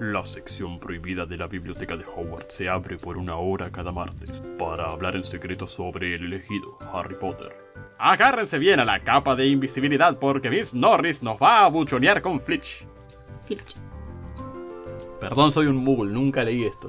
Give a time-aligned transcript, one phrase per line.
[0.00, 4.42] La sección prohibida de la biblioteca de Hogwarts se abre por una hora cada martes
[4.58, 7.54] para hablar en secreto sobre el elegido Harry Potter.
[7.98, 12.40] Agárrense bien a la capa de invisibilidad porque Miss Norris nos va a buchonear con
[12.40, 12.86] Flitch.
[13.46, 13.74] Filch.
[15.20, 16.88] Perdón, soy un muggle, nunca leí esto.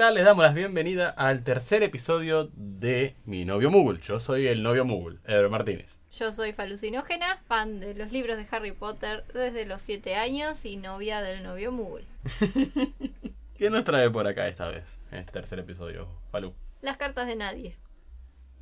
[0.00, 0.14] Tal?
[0.14, 4.00] Les damos la bienvenida al tercer episodio de Mi novio Muggle.
[4.00, 6.00] Yo soy el novio Muggle, Ever Martínez.
[6.10, 10.78] Yo soy falucinógena, fan de los libros de Harry Potter desde los 7 años y
[10.78, 12.06] novia del novio Muggle.
[13.58, 16.54] ¿Qué nos trae por acá esta vez, en este tercer episodio, Falú?
[16.80, 17.76] Las cartas de nadie.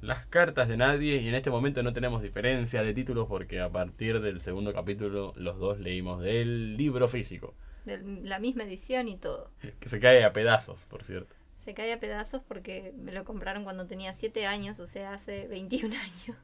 [0.00, 3.70] Las cartas de nadie y en este momento no tenemos diferencia de títulos porque a
[3.70, 7.54] partir del segundo capítulo los dos leímos del libro físico,
[7.88, 9.50] De la misma edición y todo.
[9.80, 11.34] que se cae a pedazos, por cierto.
[11.56, 15.48] Se cae a pedazos porque me lo compraron cuando tenía 7 años, o sea, hace
[15.48, 16.36] 21 años.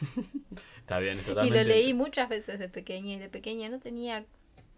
[0.80, 1.62] Está bien, es Y totalmente...
[1.62, 4.24] lo leí muchas veces de pequeña y de pequeña no tenía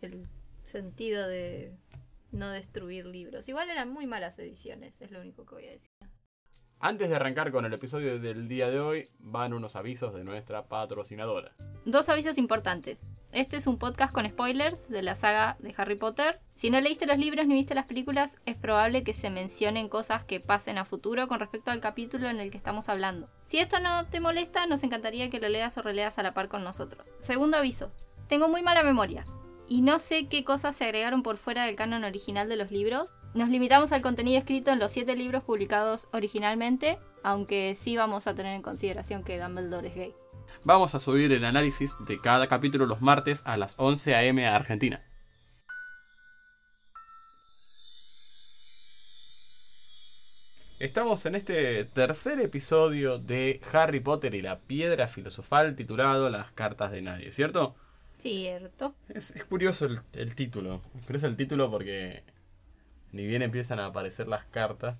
[0.02, 0.26] el
[0.64, 1.72] sentido de
[2.32, 3.48] no destruir libros.
[3.48, 5.90] Igual eran muy malas ediciones, es lo único que voy a decir.
[6.82, 10.64] Antes de arrancar con el episodio del día de hoy, van unos avisos de nuestra
[10.64, 11.52] patrocinadora.
[11.84, 13.10] Dos avisos importantes.
[13.32, 16.40] Este es un podcast con spoilers de la saga de Harry Potter.
[16.54, 20.24] Si no leíste los libros ni viste las películas, es probable que se mencionen cosas
[20.24, 23.28] que pasen a futuro con respecto al capítulo en el que estamos hablando.
[23.44, 26.48] Si esto no te molesta, nos encantaría que lo leas o releas a la par
[26.48, 27.06] con nosotros.
[27.20, 27.92] Segundo aviso.
[28.26, 29.26] Tengo muy mala memoria
[29.70, 33.14] y no sé qué cosas se agregaron por fuera del canon original de los libros.
[33.34, 38.34] Nos limitamos al contenido escrito en los siete libros publicados originalmente, aunque sí vamos a
[38.34, 40.14] tener en consideración que Dumbledore es gay.
[40.64, 44.44] Vamos a subir el análisis de cada capítulo los martes a las 11 a.m.
[44.44, 45.00] a Argentina.
[50.80, 56.90] Estamos en este tercer episodio de Harry Potter y la piedra filosofal titulado Las cartas
[56.90, 57.76] de nadie, ¿cierto?
[58.20, 58.94] Cierto.
[59.08, 60.82] Es, es curioso el, el título.
[60.98, 62.22] Es curioso el título porque
[63.12, 64.98] ni bien empiezan a aparecer las cartas,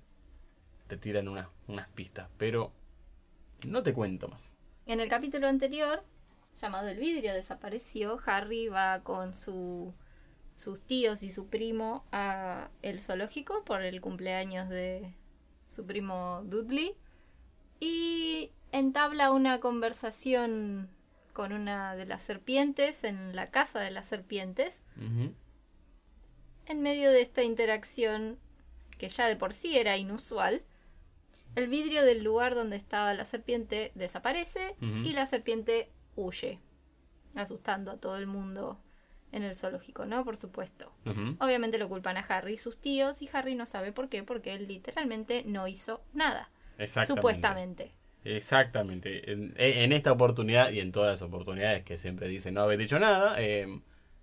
[0.87, 2.71] te tiran unas, unas pistas, pero
[3.65, 4.41] no te cuento más.
[4.85, 6.03] En el capítulo anterior,
[6.59, 9.93] llamado El vidrio desapareció, Harry va con su,
[10.55, 15.13] sus tíos y su primo a el zoológico por el cumpleaños de
[15.65, 16.95] su primo Dudley
[17.79, 20.89] y entabla una conversación
[21.33, 24.83] con una de las serpientes en la casa de las serpientes.
[26.65, 28.37] En medio de esta interacción,
[28.97, 30.63] que ya de por sí era inusual,
[31.55, 36.59] el vidrio del lugar donde estaba la serpiente desaparece y la serpiente huye,
[37.35, 38.79] asustando a todo el mundo
[39.31, 40.23] en el zoológico, ¿no?
[40.23, 40.93] Por supuesto.
[41.39, 44.53] Obviamente lo culpan a Harry y sus tíos y Harry no sabe por qué, porque
[44.53, 46.51] él literalmente no hizo nada.
[47.05, 47.93] Supuestamente.
[48.23, 49.31] Exactamente.
[49.31, 52.99] En, en esta oportunidad y en todas las oportunidades que siempre dicen no haber dicho
[52.99, 53.81] nada, eh,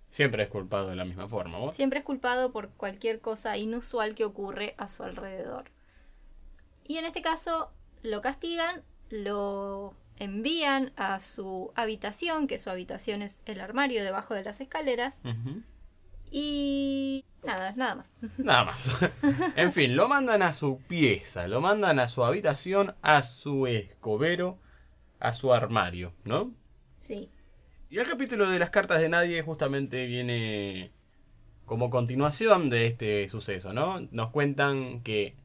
[0.09, 1.57] siempre es culpado de la misma forma.
[1.57, 1.75] ¿vos?
[1.75, 5.65] Siempre es culpado por cualquier cosa inusual que ocurre a su alrededor.
[6.87, 7.71] Y en este caso
[8.01, 14.43] lo castigan, lo envían a su habitación, que su habitación es el armario debajo de
[14.43, 15.19] las escaleras.
[16.31, 18.13] Y nada, nada más.
[18.37, 18.91] Nada más.
[19.55, 24.59] en fin, lo mandan a su pieza, lo mandan a su habitación, a su escobero,
[25.19, 26.53] a su armario, ¿no?
[26.99, 27.29] Sí.
[27.89, 30.91] Y el capítulo de las cartas de nadie justamente viene
[31.65, 34.01] como continuación de este suceso, ¿no?
[34.11, 35.35] Nos cuentan que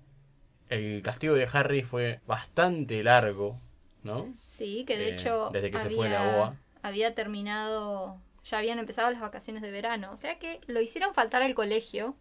[0.68, 3.60] el castigo de Harry fue bastante largo,
[4.02, 4.34] ¿no?
[4.46, 9.10] Sí, que de Eh, hecho desde que se fue la había terminado, ya habían empezado
[9.10, 12.16] las vacaciones de verano, o sea que lo hicieron faltar al colegio.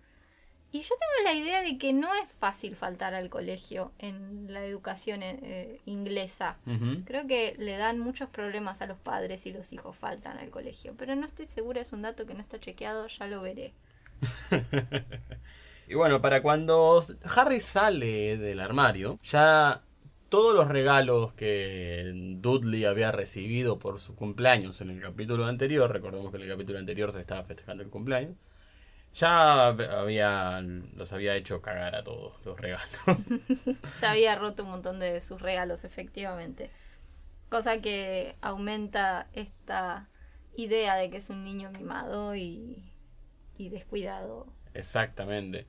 [0.71, 4.65] Y yo tengo la idea de que no es fácil faltar al colegio en la
[4.65, 6.57] educación eh, inglesa.
[6.65, 7.03] Ujú.
[7.05, 10.95] Creo que le dan muchos problemas a los padres si los hijos faltan al colegio,
[10.97, 13.73] pero no estoy segura, es un dato que no está chequeado, ya lo veré.
[15.87, 17.03] Y bueno, para cuando
[17.35, 19.83] Harry sale del armario, ya
[20.33, 26.31] todos los regalos que Dudley había recibido por su cumpleaños en el capítulo anterior, recordemos
[26.31, 28.35] que en el capítulo anterior se estaba festejando el cumpleaños,
[29.13, 30.59] ya había,
[30.95, 32.89] los había hecho cagar a todos los regalos.
[34.01, 36.71] Ya había roto un montón de sus regalos, efectivamente.
[37.49, 40.09] Cosa que aumenta esta
[40.55, 42.91] idea de que es un niño mimado y,
[43.55, 45.67] y descuidado Exactamente.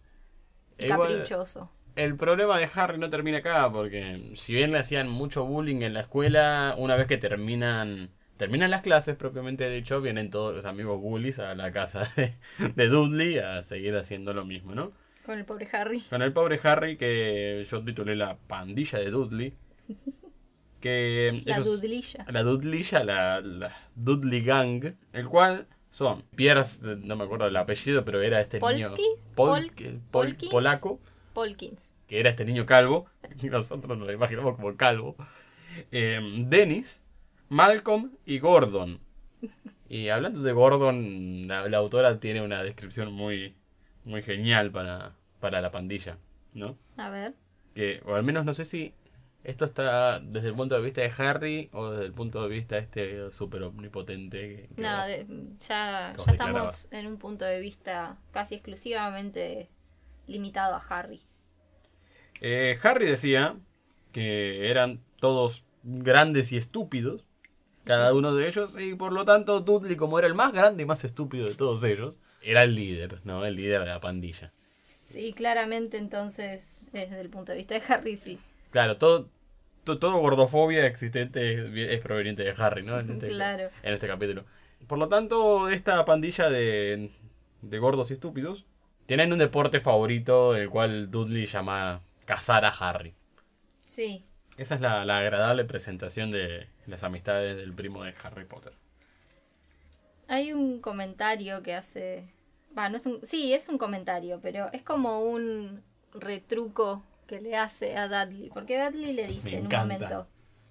[0.78, 1.70] y Igual, caprichoso.
[1.96, 5.94] El problema de Harry no termina acá, porque si bien le hacían mucho bullying en
[5.94, 11.00] la escuela, una vez que terminan Terminan las clases, propiamente dicho, vienen todos los amigos
[11.00, 12.34] bullies a la casa de,
[12.74, 14.90] de Dudley a seguir haciendo lo mismo, ¿no?
[15.24, 16.00] Con el pobre Harry.
[16.10, 19.54] Con el pobre Harry, que yo titulé la pandilla de Dudley.
[20.80, 22.26] Que La Dudlilla.
[22.28, 28.04] la Dudleyya, la, la Dudley Gang, el cual son Pierce, no me acuerdo el apellido,
[28.04, 29.04] pero era este niño Polski,
[29.36, 30.50] Pol- Pol- Pol- Polkins.
[30.52, 31.00] polaco,
[31.34, 31.92] Polkins.
[32.06, 33.06] que era este niño calvo,
[33.42, 35.16] y nosotros nos lo imaginamos como calvo.
[35.90, 37.02] Eh, Dennis,
[37.48, 39.00] Malcolm y Gordon.
[39.88, 43.54] Y hablando de Gordon, la, la autora tiene una descripción muy,
[44.04, 46.16] muy genial para, para la pandilla,
[46.54, 46.78] ¿no?
[46.96, 47.34] A ver.
[47.74, 48.94] que, o al menos no sé si
[49.42, 52.78] esto está desde el punto de vista de Harry o desde el punto de vista
[52.78, 54.38] este súper omnipotente.
[54.68, 55.26] que- que- No, de-
[55.58, 59.68] ya, ya estamos en un punto de vista casi exclusivamente
[60.26, 61.22] limitado a Harry.
[62.40, 63.56] Eh, Harry decía
[64.12, 67.24] que eran todos grandes y estúpidos,
[67.84, 70.86] cada uno de ellos, y por lo tanto Dudley, como era el más grande y
[70.86, 73.44] más estúpido de todos ellos, era el líder, ¿no?
[73.44, 74.52] El líder de la pandilla.
[75.06, 78.38] Sí, claramente entonces, desde el punto de vista de Harry, sí.
[78.70, 79.28] Claro, todo,
[79.84, 82.98] to- todo gordofobia existente es, es proveniente de Harry, ¿no?
[82.98, 83.70] En este, Claro.
[83.82, 84.44] en este capítulo.
[84.86, 87.10] Por lo tanto, esta pandilla de,
[87.62, 88.64] de gordos y estúpidos
[89.06, 93.14] tienen un deporte favorito, el cual Dudley llama cazar a Harry.
[93.84, 94.24] Sí.
[94.56, 98.72] Esa es la, la agradable presentación de las amistades del primo de Harry Potter.
[100.28, 102.24] Hay un comentario que hace...
[102.74, 103.20] No es un...
[103.22, 108.50] Sí, es un comentario, pero es como un retruco que le hace a Dudley.
[108.50, 110.26] Porque Dudley le dice Me en un momento...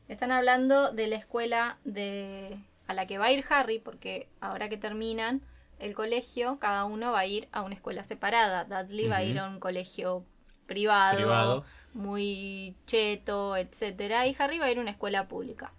[0.09, 2.57] Están hablando de la escuela de
[2.87, 5.41] a la que va a ir Harry, porque ahora que terminan
[5.83, 8.63] el colegio, cada uno va a ir a una escuela separada.
[8.65, 10.25] Dudley va a ir a un colegio
[10.65, 11.65] privado, Privado.
[11.93, 15.73] muy cheto, etcétera, y Harry va a ir a una escuela pública.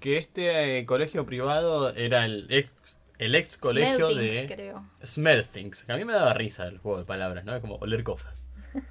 [0.00, 2.70] Que este eh, colegio privado era el ex,
[3.18, 4.84] el ex colegio Smeltings, de creo.
[5.04, 5.84] Smell Things.
[5.84, 7.54] Que a mí me daba risa el juego de palabras, ¿no?
[7.54, 8.46] Es como oler cosas.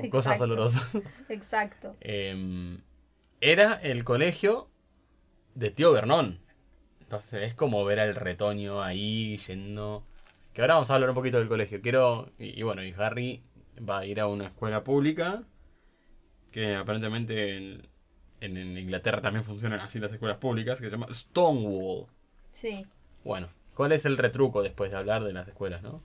[0.00, 0.96] O cosas olorosas.
[1.28, 1.96] Exacto.
[2.00, 2.78] Em,
[3.40, 4.70] era el colegio
[5.56, 6.40] de tío Vernon.
[7.08, 10.04] Entonces es como ver al retoño ahí yendo.
[10.52, 11.80] Que ahora vamos a hablar un poquito del colegio.
[11.80, 12.30] Quiero.
[12.38, 13.42] Y, y bueno, y Harry
[13.88, 15.42] va a ir a una escuela pública.
[16.50, 17.88] Que aparentemente en,
[18.40, 20.78] en- en Inglaterra también funcionan así las escuelas públicas.
[20.80, 22.06] Que se llama Stonewall.
[22.50, 22.86] Sí.
[23.24, 26.02] Bueno, ¿cuál es el retruco después de hablar de las escuelas, no?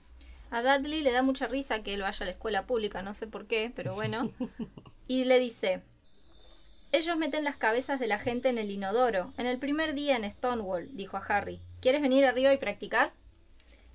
[0.50, 3.26] A Dudley le da mucha risa que él vaya a la escuela pública, no sé
[3.26, 4.30] por qué, pero bueno.
[5.06, 5.82] Y le dice,
[6.94, 9.32] ellos meten las cabezas de la gente en el inodoro.
[9.36, 13.12] En el primer día en Stonewall, dijo a Harry, ¿quieres venir arriba y practicar?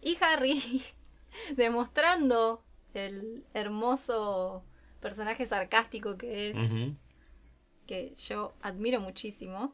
[0.01, 0.83] Y Harry,
[1.55, 2.61] demostrando
[2.93, 4.65] el hermoso
[4.99, 6.57] personaje sarcástico que es,
[7.87, 9.73] que yo admiro muchísimo,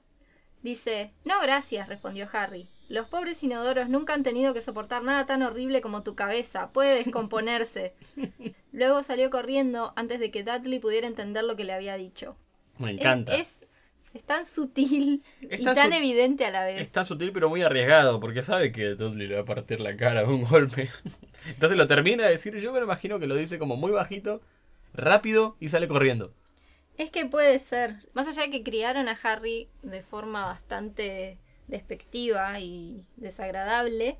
[0.62, 2.63] dice, no gracias, respondió Harry.
[2.89, 6.72] Los pobres inodoros nunca han tenido que soportar nada tan horrible como tu cabeza.
[6.74, 7.95] Puede descomponerse.
[8.72, 12.38] Luego salió corriendo antes de que Dudley pudiera entender lo que le había dicho.
[12.77, 13.36] Me Es- encanta.
[13.36, 13.66] Es,
[14.13, 16.81] es tan sutil Es y tan tan su- evidente a la vez.
[16.81, 19.95] Es tan sutil pero muy arriesgado, porque sabe que Dudley le va a partir la
[19.98, 20.89] cara de un golpe.
[21.48, 24.42] Entonces lo termina de decir, yo me lo imagino que lo dice como muy bajito,
[24.94, 26.33] rápido y sale corriendo.
[26.98, 27.98] Es que puede ser.
[28.13, 34.17] Más allá de que criaron a Harry de forma bastante despectiva y desagradable,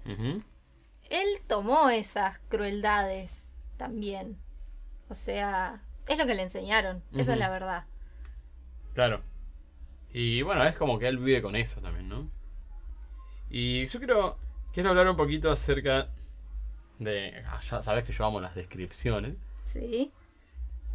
[1.10, 3.48] él tomó esas crueldades
[3.78, 4.38] también.
[5.08, 7.02] O sea, es lo que le enseñaron.
[7.16, 7.86] Esa es la verdad.
[8.96, 9.22] Claro.
[10.12, 12.30] Y bueno, es como que él vive con eso también, ¿no?
[13.50, 14.38] Y yo quiero,
[14.74, 16.10] quiero hablar un poquito acerca
[16.98, 17.44] de...
[17.46, 19.36] ah, ya sabes que yo amo las descripciones.
[19.66, 20.12] Sí.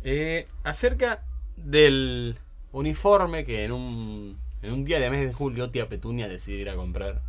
[0.03, 1.23] Eh, acerca
[1.57, 2.39] del
[2.73, 6.71] uniforme que en un, en un día de mes de julio tía Petunia decide ir
[6.71, 7.21] a comprar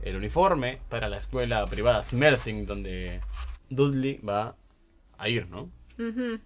[0.00, 3.20] el uniforme para la escuela privada Smelthing donde
[3.68, 4.56] Dudley va
[5.18, 5.68] a ir, ¿no?
[5.98, 6.40] Ujú.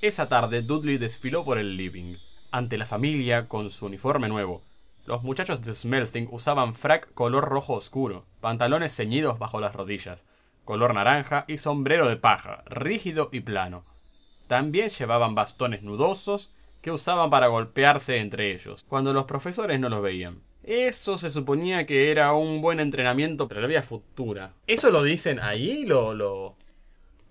[0.00, 2.14] Esa tarde Dudley desfiló por el living,
[2.52, 4.62] ante la familia con su uniforme nuevo.
[5.06, 10.24] Los muchachos de Smelthing usaban frac color rojo oscuro, pantalones ceñidos bajo las rodillas,
[10.64, 13.82] color naranja y sombrero de paja, rígido y plano.
[14.46, 20.00] También llevaban bastones nudosos que usaban para golpearse entre ellos, cuando los profesores no los
[20.00, 20.40] veían.
[20.62, 24.52] Eso se suponía que era un buen entrenamiento para la vida futura.
[24.68, 25.84] ¿Eso lo dicen ahí?
[25.84, 26.54] ¿Lo, lo,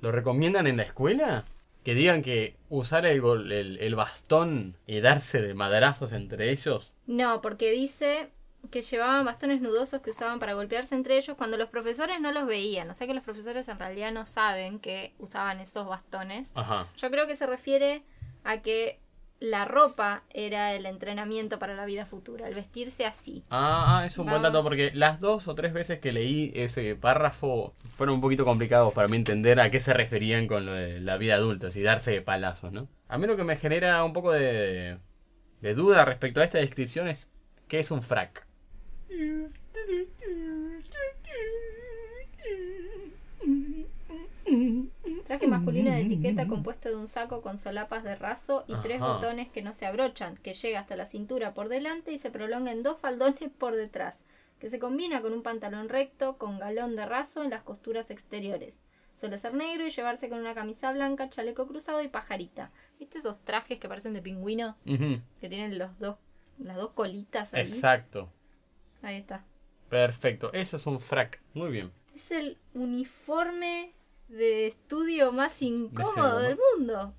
[0.02, 1.46] lo recomiendan en la escuela?
[1.88, 6.94] Que digan que usar el, el bastón y darse de madrazos entre ellos.
[7.06, 8.30] No, porque dice
[8.70, 12.46] que llevaban bastones nudosos que usaban para golpearse entre ellos cuando los profesores no los
[12.46, 12.90] veían.
[12.90, 16.52] O sea que los profesores en realidad no saben que usaban esos bastones.
[16.56, 16.88] Ajá.
[16.98, 18.04] Yo creo que se refiere
[18.44, 19.00] a que
[19.40, 23.44] la ropa era el entrenamiento para la vida futura, el vestirse así.
[23.50, 26.96] Ah, ah, es un buen dato porque las dos o tres veces que leí ese
[26.96, 31.00] párrafo fueron un poquito complicados para mí entender a qué se referían con lo de
[31.00, 32.88] la vida adulta, si darse de palazos, ¿no?
[33.08, 34.98] A mí lo que me genera un poco de,
[35.62, 37.32] de duda respecto a esta descripción es
[37.68, 38.48] qué es un frac.
[45.28, 49.50] Traje masculino de etiqueta compuesto de un saco con solapas de raso y tres botones
[49.50, 52.82] que no se abrochan, que llega hasta la cintura por delante y se prolonga en
[52.82, 54.24] dos faldones por detrás,
[54.58, 58.82] que se combina con un pantalón recto con galón de raso en las costuras exteriores.
[59.16, 62.72] Suele ser negro y llevarse con una camisa blanca, chaleco cruzado y pajarita.
[62.98, 64.78] ¿Viste esos trajes que parecen de pingüino?
[64.86, 66.16] Que tienen los dos,
[66.58, 67.64] las dos colitas ahí.
[67.64, 68.30] Exacto.
[69.02, 69.44] Ahí está.
[69.90, 70.54] Perfecto.
[70.54, 71.42] Eso es un frac.
[71.54, 71.92] Muy bien.
[72.16, 73.92] Es el uniforme
[74.30, 77.14] de estudio más incómodo del mundo.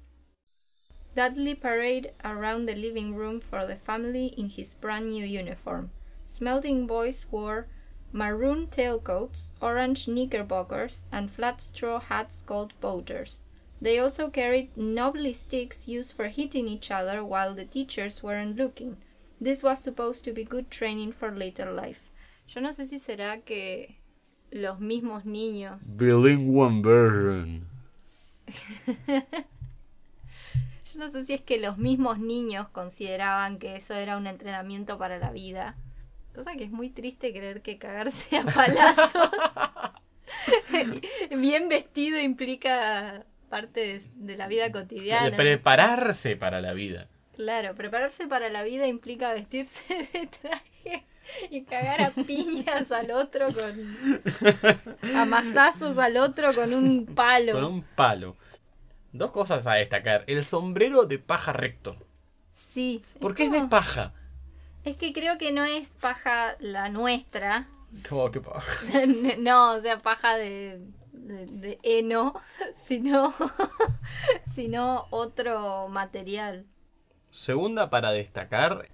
[1.15, 5.91] Dudley parade around the living room for the family in his brand new uniform.
[6.27, 7.67] Smelting boys wore
[8.13, 13.41] maroon tailcoats, orange knickerbockers, and flat straw hats called boaters.
[13.81, 18.99] They also carried knobbly sticks used for hitting each other while the teachers weren't looking.
[19.41, 22.11] This was supposed to be good training for later life.
[22.49, 23.98] Yo no sé si será que
[24.51, 27.69] los mismos niños Bilingual version.
[30.93, 34.97] Yo no sé si es que los mismos niños consideraban que eso era un entrenamiento
[34.97, 35.77] para la vida.
[36.35, 39.31] Cosa que es muy triste creer que cagarse a palazos
[41.39, 45.37] bien vestido implica parte de, de la vida cotidiana.
[45.37, 47.09] Prepararse para la vida.
[47.35, 51.07] Claro, prepararse para la vida implica vestirse de traje
[51.51, 53.97] y cagar a piñas al otro con.
[55.15, 57.53] a al otro con un palo.
[57.53, 58.37] Con un palo.
[59.13, 60.25] Dos cosas a destacar.
[60.27, 61.97] El sombrero de paja recto.
[62.53, 63.03] Sí.
[63.21, 64.13] ¿Por qué es de paja?
[64.85, 67.69] Es que creo que no es paja la nuestra.
[68.09, 69.07] ¿Cómo que paja?
[69.39, 70.81] no, o sea, paja de,
[71.13, 72.35] de, de heno,
[72.77, 73.35] sino,
[74.55, 76.67] sino otro material.
[77.31, 78.89] Segunda para destacar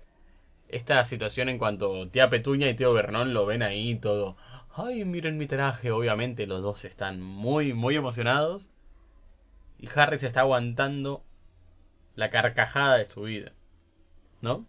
[0.74, 4.36] esta situación en cuanto tía Petuña y tío Bernón lo ven ahí todo.
[4.74, 5.92] Ay, miren mi traje.
[5.92, 8.72] Obviamente los dos están muy, muy emocionados.
[9.78, 11.24] Y Harry se está aguantando
[12.16, 13.52] la carcajada de su vida.
[14.40, 14.66] ¿No?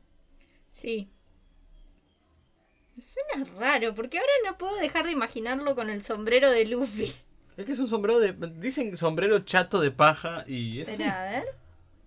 [0.71, 1.11] Sí.
[2.99, 7.11] Suena raro, porque ahora no puedo dejar de imaginarlo con el sombrero de Luffy.
[7.57, 8.33] Es que es un sombrero de...
[8.59, 11.01] Dicen sombrero chato de paja y es así.
[11.01, 11.45] Espera, a ver.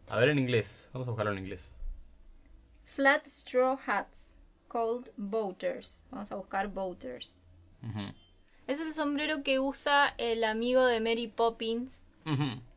[0.09, 0.89] A ver en inglés.
[0.93, 1.73] Vamos a buscarlo en inglés.
[2.99, 4.37] Flat straw hats,
[4.69, 6.03] called boaters.
[6.11, 7.41] Vamos a buscar boaters.
[8.67, 12.03] Es el sombrero que usa el amigo de Mary Poppins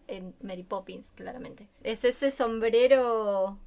[0.07, 1.69] en Mary Poppins, claramente.
[1.81, 3.57] Es ese sombrero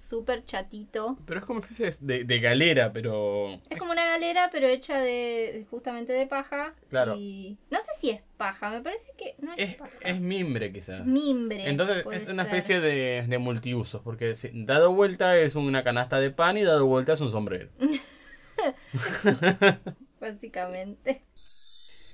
[0.00, 1.18] súper chatito.
[1.26, 3.60] Pero es como una especie de, de galera, pero...
[3.68, 6.74] Es como una galera, pero hecha de justamente de paja.
[6.88, 7.16] Claro.
[7.16, 9.92] Y no sé si es paja, me parece que no es, Es, paja.
[10.00, 11.04] es mimbre quizás.
[11.06, 11.68] mimbre.
[11.68, 16.56] Entonces es una especie de, de multiusos, porque dado vuelta es una canasta de pan
[16.56, 17.68] y dado vuelta es un sombrero.
[20.20, 21.22] Básicamente.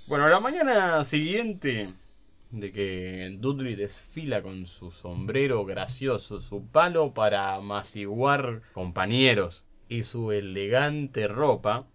[0.09, 1.89] Bueno, la mañana siguiente
[2.51, 10.33] de que Dudley desfila con su sombrero gracioso, su palo para amaciguar compañeros y su
[10.33, 11.87] elegante ropa,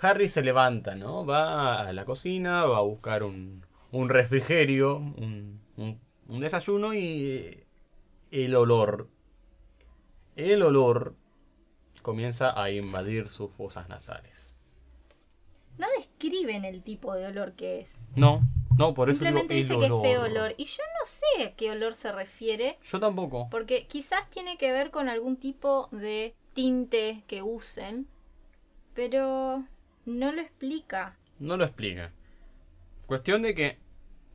[0.00, 1.26] Harry se levanta, ¿no?
[1.26, 3.62] Va a la cocina, va a buscar un,
[4.08, 5.60] refrigerio, un
[6.40, 7.64] desayuno y
[8.30, 9.08] el olor,
[10.36, 11.16] el olor
[12.02, 14.37] comienza a invadir sus fosas nasales.
[15.78, 18.06] No describen el tipo de olor que es.
[18.16, 18.42] No,
[18.76, 20.02] no, por eso digo Simplemente el dice que es olor.
[20.02, 20.54] feo olor.
[20.56, 22.78] Y yo no sé a qué olor se refiere.
[22.84, 23.48] Yo tampoco.
[23.50, 28.06] Porque quizás tiene que ver con algún tipo de tinte que usen.
[28.94, 29.64] Pero
[30.04, 31.16] no lo explica.
[31.38, 32.12] No lo explica.
[33.06, 33.78] Cuestión de que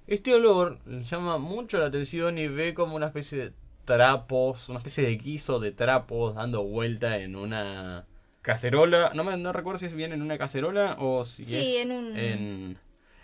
[0.07, 3.53] este olor llama mucho la atención y ve como una especie de
[3.85, 8.07] trapos, una especie de guiso de trapos dando vuelta en una
[8.43, 9.11] cacerola.
[9.15, 11.91] No me no recuerdo si es bien en una cacerola o si Sí, es en
[11.91, 12.77] un- en,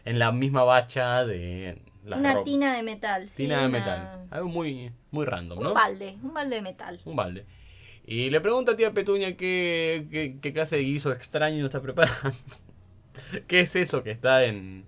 [0.05, 2.45] en la misma bacha de la una ropa.
[2.45, 3.27] tina de metal.
[3.27, 4.27] sí, Tina de una- metal.
[4.31, 5.67] Algo muy, muy random, ¿no?
[5.69, 6.99] Un balde, un balde de metal.
[7.05, 7.45] Un balde.
[8.05, 12.31] Y le pregunta a tía Petuña qué, qué, qué clase de guiso extraño está preparando.
[13.47, 14.85] ¿Qué es eso que está en,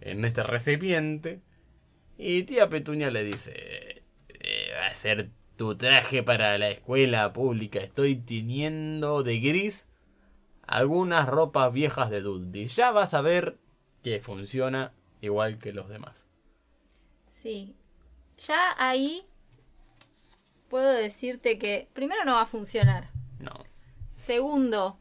[0.00, 1.40] en este recipiente?
[2.16, 3.52] Y tía Petuña le dice,
[4.28, 7.80] "Eh, va a ser tu traje para la escuela pública.
[7.80, 9.88] Estoy teniendo de gris
[10.66, 12.68] algunas ropas viejas de Dudley.
[12.68, 13.58] Ya vas a ver
[14.02, 16.26] que funciona igual que los demás.
[17.28, 17.74] Sí.
[18.38, 19.26] Ya ahí
[20.68, 23.10] puedo decirte que primero no va a funcionar.
[23.40, 23.52] No.
[24.14, 25.00] Segundo,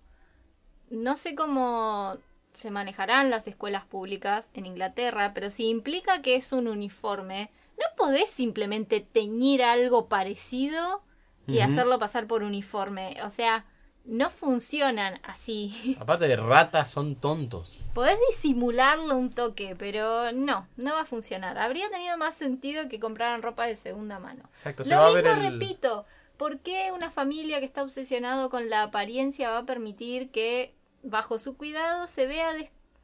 [0.90, 2.18] no sé cómo
[2.58, 7.86] se manejarán las escuelas públicas en Inglaterra, pero si implica que es un uniforme, no
[7.96, 11.04] podés simplemente teñir algo parecido
[11.46, 13.16] y hacerlo pasar por uniforme.
[13.24, 13.66] O sea,
[14.06, 15.96] no funcionan así.
[16.00, 17.86] Aparte de ratas, son tontos.
[17.94, 21.60] Podés disimularlo un toque, pero no, no va a funcionar.
[21.60, 24.50] Habría tenido más sentido que compraran ropa de segunda mano.
[24.56, 25.54] Exacto, se Lo va a mismo ver el...
[25.54, 26.06] repito,
[26.38, 30.74] ¿por qué una familia que está obsesionado con la apariencia va a permitir que
[31.10, 32.52] bajo su cuidado se vea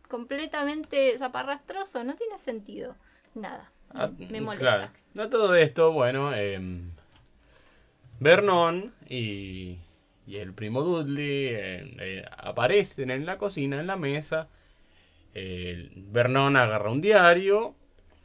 [0.07, 2.03] completamente zaparrastroso?
[2.03, 2.95] No tiene sentido.
[3.33, 3.71] Nada.
[3.93, 4.91] Ah, me molesta.
[5.13, 5.27] Claro.
[5.27, 6.91] A todo esto, bueno, em,
[8.19, 9.77] Vernon y,
[10.25, 14.47] y el primo Dudley eh, eh, aparecen en la cocina, en la mesa.
[15.33, 17.75] Vernon agarra un diario,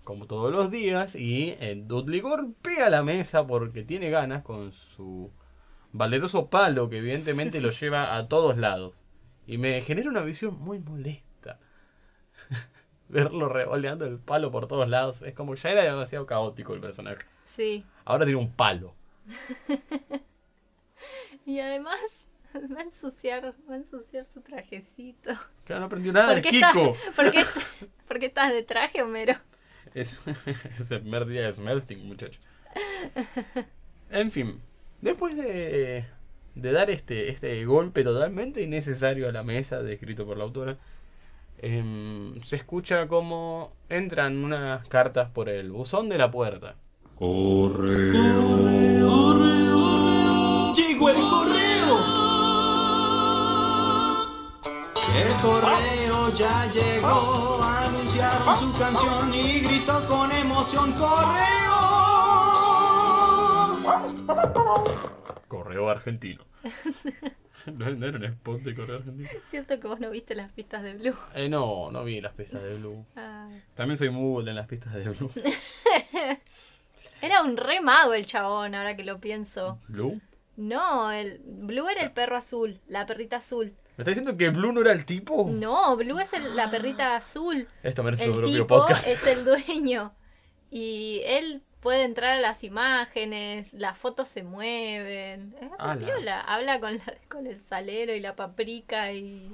[0.04, 5.30] como todos los días, y eh, Dudley golpea la mesa porque tiene ganas con su
[5.92, 9.04] valeroso palo que evidentemente lo lleva a todos lados.
[9.48, 11.58] Y me genera una visión muy molesta.
[13.08, 15.22] Verlo revoleando el palo por todos lados.
[15.22, 17.24] Es como ya era demasiado caótico el personaje.
[17.42, 17.84] Sí.
[18.04, 18.94] Ahora tiene un palo.
[21.46, 25.30] Y además va a ensuciar, va a ensuciar su trajecito.
[25.64, 26.96] Claro, no aprendió nada de ¿Por qué, estás, Kiko.
[27.16, 29.34] por, qué, est- por qué estás de traje, Homero?
[29.94, 30.20] Es,
[30.78, 32.38] es el primer día de Smelting, muchacho.
[34.10, 34.60] En fin,
[35.00, 36.04] después de,
[36.60, 40.76] de dar este, este golpe totalmente innecesario a la mesa, descrito por la autora,
[41.58, 46.74] em, se escucha como entran unas cartas por el buzón de la puerta.
[47.14, 48.58] Correo.
[50.74, 51.98] Llegó el correo.
[55.16, 57.62] El correo ya llegó.
[57.62, 61.58] Anunciaron su canción y gritó con emoción: ¡Correo!
[65.48, 66.47] Correo argentino.
[67.66, 69.28] ¿No, no era un spot de correo argentino?
[69.28, 71.14] Es cierto que vos no viste las pistas de Blue.
[71.34, 73.04] Eh, no, no vi las pistas de Blue.
[73.16, 73.48] Ah.
[73.74, 75.30] También soy muy en las pistas de Blue.
[77.20, 79.78] Era un re mago el chabón, ahora que lo pienso.
[79.88, 80.20] ¿Blue?
[80.56, 83.74] No, el Blue era el perro azul, la perrita azul.
[83.96, 85.48] ¿Me está diciendo que Blue no era el tipo?
[85.50, 87.66] No, Blue es el- la perrita azul.
[87.82, 89.06] Esto merece su El propio tipo podcast.
[89.06, 90.12] es el dueño.
[90.70, 95.54] Y él puede entrar a las imágenes, las fotos se mueven.
[95.58, 95.70] Es.
[95.78, 99.50] Habla con, la- con el salero y la paprika y,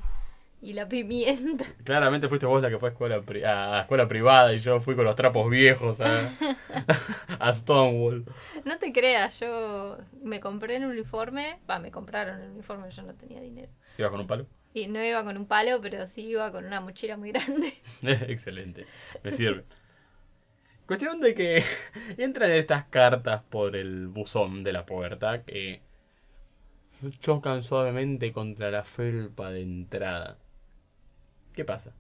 [0.61, 1.65] y la pimienta.
[1.85, 4.97] Claramente fuiste vos la que fue a escuela, pri- a escuela privada y yo fui
[4.97, 6.09] con los trapos viejos a,
[7.39, 8.25] a Stonewall.
[8.65, 11.61] No te creas, yo me compré el uniforme.
[11.71, 13.71] Va, me compraron el uniforme, yo no tenía dinero.
[13.97, 14.47] ¿Ibas con un palo?
[14.73, 17.75] Y no iba con un palo, pero sí iba con una mochila muy grande.
[18.03, 18.87] Excelente,
[19.23, 19.65] me sirve.
[20.87, 21.65] Cuestión de que
[22.19, 25.83] entran estas cartas por el buzón de la puerta que
[27.21, 30.39] chocan suavemente contra la felpa de entrada.
[31.53, 31.93] ¿Qué pasa?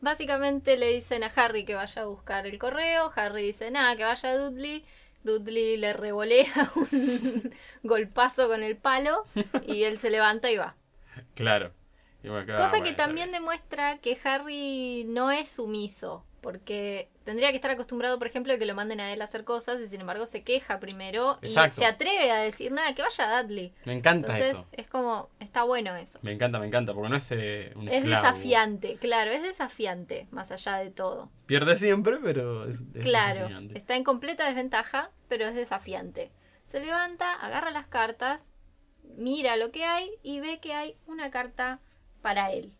[0.00, 3.12] Básicamente le dicen a Harry que vaya a buscar el correo.
[3.14, 4.84] Harry dice nada, que vaya a Dudley.
[5.22, 9.24] Dudley le revolea un golpazo con el palo
[9.64, 10.76] y él se levanta y va.
[11.34, 11.72] Claro.
[12.22, 17.50] Y bueno, claro, Cosa bueno, que también demuestra que Harry no es sumiso, porque tendría
[17.50, 19.86] que estar acostumbrado, por ejemplo, a que lo manden a él a hacer cosas y
[19.86, 23.72] sin embargo se queja primero y se atreve a decir nada, que vaya a Dudley.
[23.84, 24.66] Me encanta Entonces eso.
[24.72, 26.18] es como, está bueno eso.
[26.22, 28.26] Me encanta, me encanta, porque no es eh, un Es esclavo.
[28.26, 31.30] desafiante, claro, es desafiante, más allá de todo.
[31.46, 33.78] Pierde siempre, pero es, es Claro, desafiante.
[33.78, 36.32] está en completa desventaja, pero es desafiante.
[36.66, 38.50] Se levanta, agarra las cartas,
[39.16, 41.80] mira lo que hay y ve que hay una carta
[42.20, 42.72] para él.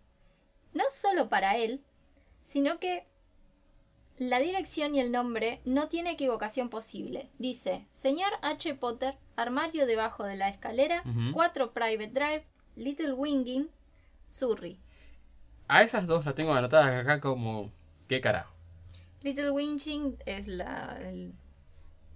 [0.75, 1.81] No solo para él,
[2.45, 3.07] sino que
[4.19, 7.31] la dirección y el nombre no tiene equivocación posible.
[7.39, 8.75] Dice, señor H.
[8.75, 11.03] Potter, armario debajo de la escalera.
[11.33, 12.45] 4 Private Drive,
[12.77, 13.69] Little Winging,
[14.29, 14.79] Surrey.
[15.69, 17.73] A esas dos las tengo anotadas acá como...
[18.09, 18.53] ¿Qué carajo?
[19.23, 21.33] Little Winging es la, el-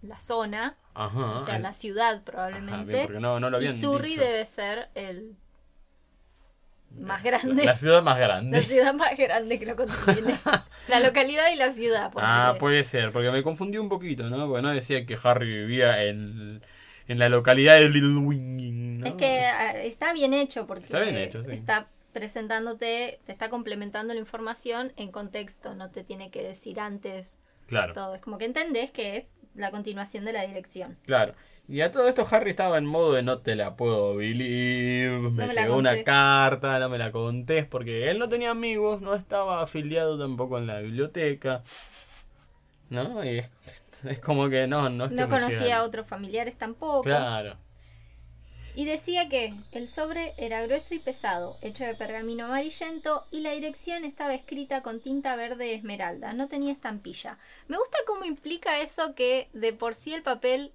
[0.02, 1.36] la zona, Ajá.
[1.38, 2.92] o sea, la ciudad Ajá, probablemente.
[2.92, 4.22] bien, porque no, no lo y Surrey dicho.
[4.24, 5.36] debe ser el
[7.00, 7.64] más grande.
[7.64, 8.60] La ciudad más La grande.
[8.62, 10.38] ciudad más grande que lo contiene.
[10.88, 12.10] la localidad y la ciudad.
[12.16, 12.60] Ah, ponele.
[12.60, 14.46] puede ser, porque me confundí un poquito, ¿no?
[14.48, 16.62] Porque no decía que Harry vivía en,
[17.08, 19.06] en la localidad de Little Winging, ¿no?
[19.06, 21.50] Es que ah, está bien hecho porque Está bien hecho, sí.
[21.52, 27.38] está presentándote, te está complementando la información en contexto, no te tiene que decir antes
[27.66, 28.14] Claro, todo.
[28.14, 30.98] Es como que entendés que es la continuación de la dirección.
[31.06, 31.34] claro.
[31.68, 35.48] Y a todo esto Harry estaba en modo de no te la puedo believe, me,
[35.52, 40.16] llegó una carta, no me la contés, porque él no tenía amigos, no estaba afiliado
[40.16, 41.62] tampoco en la biblioteca,
[42.90, 43.24] ¿no?
[43.24, 43.50] Y es-
[44.04, 47.02] Es como que no, no es No conocía a otros familiares tampoco.
[47.02, 47.56] Claro.
[48.74, 53.52] Y decía que el sobre era grueso y pesado, hecho de pergamino amarillento, y la
[53.52, 57.38] dirección estaba escrita con tinta verde esmeralda, no tenía estampilla.
[57.68, 60.72] Me gusta cómo implica eso que de por sí el papel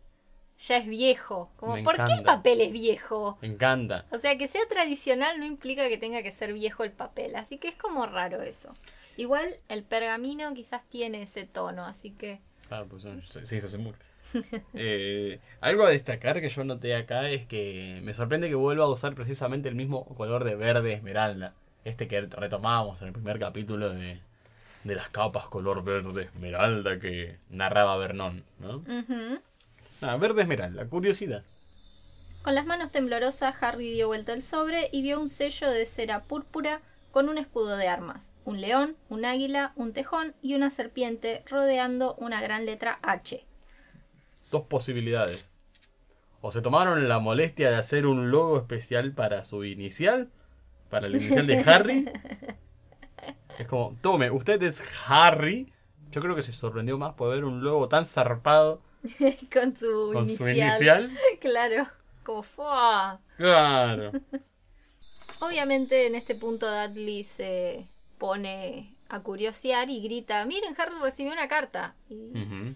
[0.61, 1.51] ya es viejo.
[1.55, 3.37] Como, Me ¿Por qué el papel es viejo?
[3.41, 4.05] Me encanta.
[4.11, 7.57] O sea, que sea tradicional no implica que tenga que ser viejo el papel, así
[7.57, 8.73] que es como raro eso.
[9.17, 12.39] Igual el pergamino quizás tiene ese tono, así que...
[12.67, 13.03] Claro, pues
[13.43, 13.97] sí, eso se muere.
[14.73, 18.87] Eh, algo a destacar que yo noté acá es que me sorprende que vuelva a
[18.87, 21.53] usar precisamente el mismo color de verde esmeralda.
[21.83, 24.21] Este que retomábamos en el primer capítulo de,
[24.85, 28.83] de las capas color verde esmeralda que narraba Vernon, ¿no?
[30.01, 31.43] Ah, verde esmeralda, curiosidad.
[32.43, 36.23] Con las manos temblorosas, Harry dio vuelta el sobre y vio un sello de cera
[36.23, 41.43] púrpura con un escudo de armas, un león, un águila, un tejón y una serpiente
[41.47, 43.45] rodeando una gran letra H.
[44.49, 45.47] Dos posibilidades.
[46.41, 50.31] O se tomaron la molestia de hacer un logo especial para su inicial,
[50.89, 52.09] para la inicial de Harry.
[53.59, 55.71] Es como, tome, usted es Harry.
[56.09, 58.81] Yo creo que se sorprendió más por ver un logo tan zarpado
[59.53, 60.37] con su con inicial.
[60.37, 61.11] su inicial.
[61.41, 61.87] claro,
[62.23, 62.65] como fue.
[63.37, 64.11] Claro.
[65.41, 67.85] Obviamente en este punto Dudley se
[68.19, 71.95] pone a curiosear y grita, miren, Harry recibió una carta.
[72.09, 72.31] Y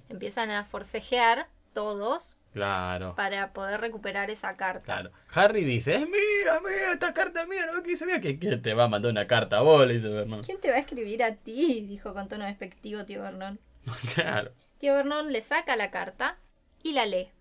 [0.10, 3.16] empiezan a forcejear todos Claro.
[3.16, 4.86] para poder recuperar esa carta.
[4.86, 5.12] Claro.
[5.34, 8.22] Harry dice, es mía, mía, esta carta es mía, no quise mía.
[8.22, 9.86] que te va a mandar una carta a vos?
[9.86, 10.42] Le dice Vernon.
[10.44, 11.82] ¿Quién te va a escribir a ti?
[11.82, 13.60] dijo con tono despectivo tío Vernon.
[14.16, 14.52] Claro.
[14.86, 16.38] Tío Vernon le saca la carta
[16.84, 17.32] y la lee.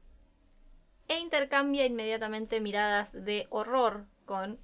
[1.09, 4.59] E intercambia inmediatamente miradas de horror con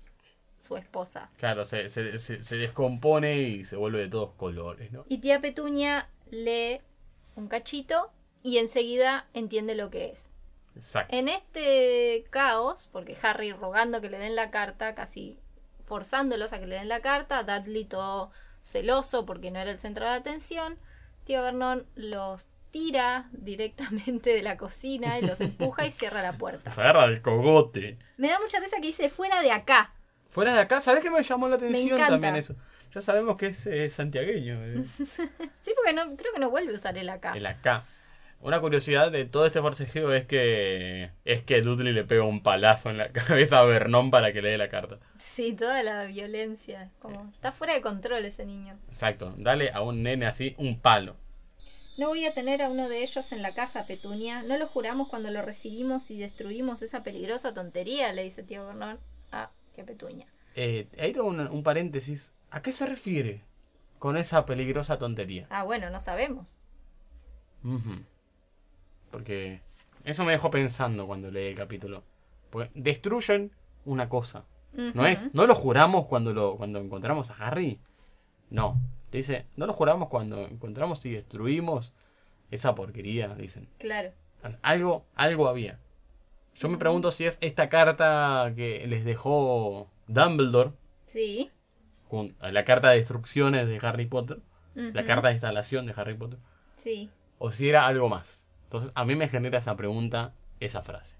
[0.58, 1.30] su esposa.
[1.36, 5.04] Claro, se, se, se, se descompone y se vuelve de todos colores, ¿no?
[5.10, 6.80] Y tía Petunia lee
[7.36, 8.12] un cachito
[8.42, 10.30] y enseguida entiende lo que es.
[10.74, 11.14] Exacto.
[11.14, 15.38] En este caos, porque Harry rogando que le den la carta, casi
[15.84, 18.30] forzándolos a que le den la carta, Dudley todo
[18.62, 20.78] celoso porque no era el centro de atención,
[21.24, 26.70] tío Vernon los tira directamente de la cocina y los empuja y cierra la puerta.
[26.70, 27.98] Se agarra del cogote.
[28.16, 29.92] Me da mucha risa que dice fuera de acá.
[30.28, 32.54] Fuera de acá, ¿sabes qué me llamó la atención también eso?
[32.94, 34.58] Ya sabemos que es eh, santiagueño.
[34.64, 34.84] eh,
[35.60, 37.32] Sí, porque no, creo que no vuelve a usar el acá.
[37.36, 37.84] el acá.
[38.42, 42.88] Una curiosidad de todo este forcejeo es que es que Dudley le pega un palazo
[42.88, 44.98] en la cabeza a Vernon para que le dé la carta.
[45.18, 46.90] Sí, toda la violencia.
[47.00, 48.78] Como, está fuera de control ese niño.
[48.88, 51.16] Exacto, dale a un nene así un palo.
[51.98, 54.42] No voy a tener a uno de ellos en la casa, Petunia.
[54.44, 58.98] No lo juramos cuando lo recibimos y destruimos esa peligrosa tontería, le dice tío Vernon
[59.32, 60.26] a tía Petunia.
[60.54, 62.32] Eh, ahí tengo un, un paréntesis.
[62.50, 63.42] ¿A qué se refiere
[63.98, 65.46] con esa peligrosa tontería?
[65.50, 66.58] Ah, bueno, no sabemos.
[69.10, 69.60] Porque
[70.04, 72.02] eso me dejó pensando cuando leí el capítulo.
[72.50, 73.52] Porque destruyen
[73.84, 74.44] una cosa.
[74.72, 75.26] ¿No es?
[75.34, 77.80] ¿No lo juramos cuando lo cuando encontramos a Harry?
[78.50, 78.80] No.
[79.12, 81.92] Dice, ¿no lo juramos cuando encontramos y destruimos
[82.50, 83.28] esa porquería?
[83.34, 83.68] Dicen.
[83.78, 84.12] Claro.
[84.62, 85.78] Algo, algo había.
[86.54, 90.72] Yo me pregunto si es esta carta que les dejó Dumbledore,
[91.06, 91.50] Sí.
[92.08, 94.40] con la carta de instrucciones de Harry Potter,
[94.74, 96.38] la carta de instalación de Harry Potter,
[96.76, 97.10] Sí.
[97.38, 98.42] o si era algo más.
[98.64, 101.16] Entonces, a mí me genera esa pregunta, esa frase.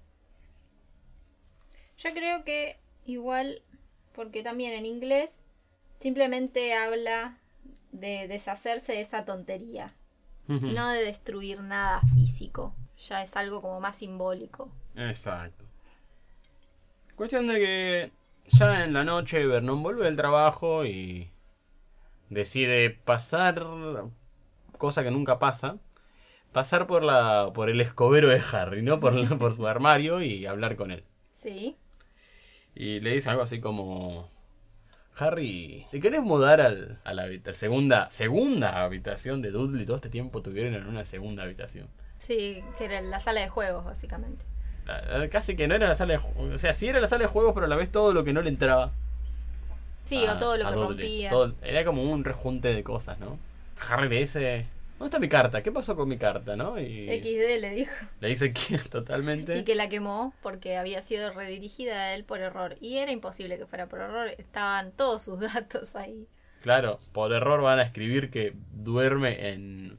[1.97, 3.61] Yo creo que igual,
[4.13, 5.43] porque también en inglés
[5.99, 7.37] simplemente habla
[7.91, 9.93] de deshacerse de esa tontería,
[10.47, 12.75] no de destruir nada físico.
[13.07, 14.71] Ya es algo como más simbólico.
[14.95, 15.65] Exacto.
[17.15, 18.11] Cuestión de que
[18.47, 21.31] ya en la noche Vernon vuelve del trabajo y
[22.29, 23.65] decide pasar,
[24.77, 25.77] cosa que nunca pasa,
[26.51, 28.99] pasar por la por el escobero de Harry, ¿no?
[28.99, 31.03] Por, la- por su armario y hablar con él.
[31.31, 31.77] Sí.
[32.75, 34.29] Y le dice algo así como...
[35.17, 39.85] Harry, ¿te querés mudar al, a la segunda, segunda habitación de Dudley?
[39.85, 41.87] Todo este tiempo tuvieron en una segunda habitación.
[42.17, 44.45] Sí, que era la sala de juegos, básicamente.
[44.85, 46.53] La- la- Casi que no era la sala de juegos.
[46.53, 48.33] O sea, sí era la sala de juegos, pero a la vez todo lo que
[48.33, 48.91] no le entraba.
[50.05, 50.87] Sí, a- o todo lo que Dudley.
[50.87, 51.29] rompía.
[51.29, 53.37] Todo- era como un rejunte de cosas, ¿no?
[53.89, 54.65] Harry le dice,
[55.01, 55.61] ¿dónde está mi carta?
[55.63, 56.79] ¿Qué pasó con mi carta, no?
[56.79, 57.91] Y XD le dijo.
[58.19, 59.57] le dice que totalmente...
[59.57, 62.75] Y que la quemó porque había sido redirigida a él por error.
[62.79, 64.29] Y era imposible que fuera por error.
[64.37, 66.27] Estaban todos sus datos ahí.
[66.61, 69.97] Claro, por error van a escribir que duerme en,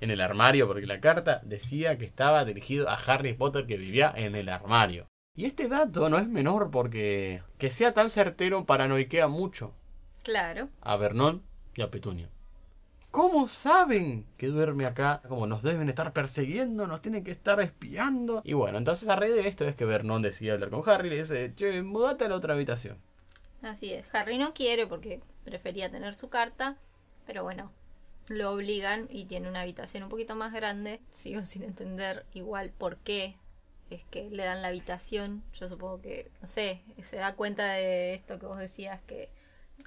[0.00, 4.12] en el armario, porque la carta decía que estaba dirigido a Harry Potter que vivía
[4.16, 5.08] en el armario.
[5.34, 9.74] Y este dato no es menor porque que sea tan certero paranoiquea mucho
[10.22, 10.68] Claro.
[10.80, 11.42] a Vernon
[11.74, 12.28] y a Petunia.
[13.14, 15.22] ¿Cómo saben que duerme acá?
[15.28, 18.42] Como nos deben estar persiguiendo, nos tienen que estar espiando.
[18.44, 21.10] Y bueno, entonces a raíz de esto es que Vernon decide hablar con Harry y
[21.10, 22.98] le dice, che, mudate a la otra habitación.
[23.62, 24.12] Así es.
[24.12, 26.76] Harry no quiere porque prefería tener su carta,
[27.24, 27.70] pero bueno,
[28.26, 31.00] lo obligan y tiene una habitación un poquito más grande.
[31.10, 33.36] Sigo sin entender igual por qué
[33.90, 35.44] es que le dan la habitación.
[35.52, 39.30] Yo supongo que, no sé, se da cuenta de esto que vos decías que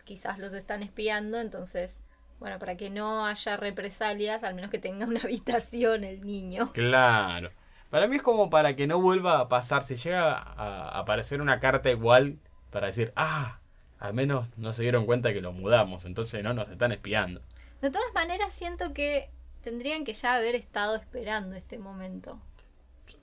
[0.06, 2.00] quizás los están espiando, entonces,
[2.39, 6.71] bueno, para que no haya represalias, al menos que tenga una habitación el niño.
[6.73, 7.52] Claro.
[7.89, 9.84] Para mí es como para que no vuelva a pasar.
[9.84, 12.38] Si llega a aparecer una carta igual,
[12.69, 13.60] para decir, ah,
[14.00, 17.41] al menos no se dieron cuenta que lo mudamos, entonces no nos están espiando.
[17.82, 19.30] De todas maneras, siento que
[19.62, 22.41] tendrían que ya haber estado esperando este momento.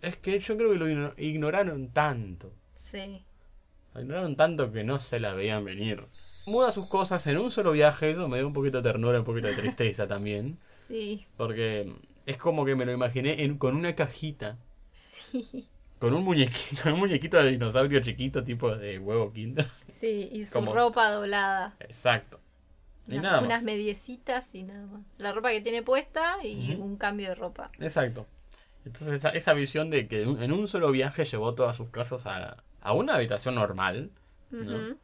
[0.01, 2.53] Es que yo creo que lo igno- ignoraron tanto.
[2.75, 3.25] Sí.
[3.97, 6.05] Ignoraron tanto que no se la veían venir.
[6.47, 9.25] Muda sus cosas en un solo viaje, eso me dio un poquito de ternura, un
[9.25, 10.57] poquito de tristeza también.
[10.89, 11.25] Sí.
[11.37, 11.93] Porque
[12.27, 14.59] es como que me lo imaginé en- con una cajita,
[14.91, 15.67] Sí.
[15.99, 19.67] con un muñequito, un muñequito de dinosaurio chiquito, tipo de huevo Kinder.
[19.89, 21.77] Sí, y su Como- ropa doblada.
[21.81, 22.41] Exacto.
[23.07, 23.45] Y nada más.
[23.47, 25.03] Unas mediecitas y nada más.
[25.19, 27.71] La ropa que tiene puesta y un cambio de ropa.
[27.79, 28.27] Exacto.
[28.87, 32.63] Entonces esa, esa visión de que en un solo viaje llevó todas sus cosas a,
[32.85, 34.11] a una habitación normal,
[34.51, 34.97] ¿no?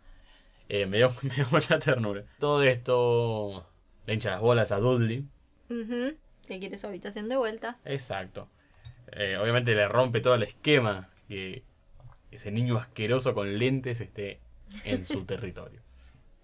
[0.68, 2.22] Eh, me, dio, me dio mucha ternura.
[2.38, 3.66] Todo esto
[4.06, 5.26] le hincha las bolas a Dudley.
[5.68, 6.16] Ujú.
[6.46, 7.78] Que quiere su habitación de vuelta.
[7.84, 8.48] Exacto.
[9.12, 11.64] Eh, obviamente le rompe todo el esquema que
[12.30, 14.40] ese niño asqueroso con lentes esté
[14.84, 15.80] en su territorio.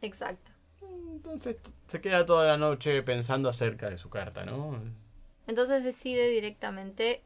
[0.01, 0.51] Exacto.
[0.83, 4.81] Entonces se queda toda la noche pensando acerca de su carta, ¿no?
[5.47, 7.23] Entonces decide directamente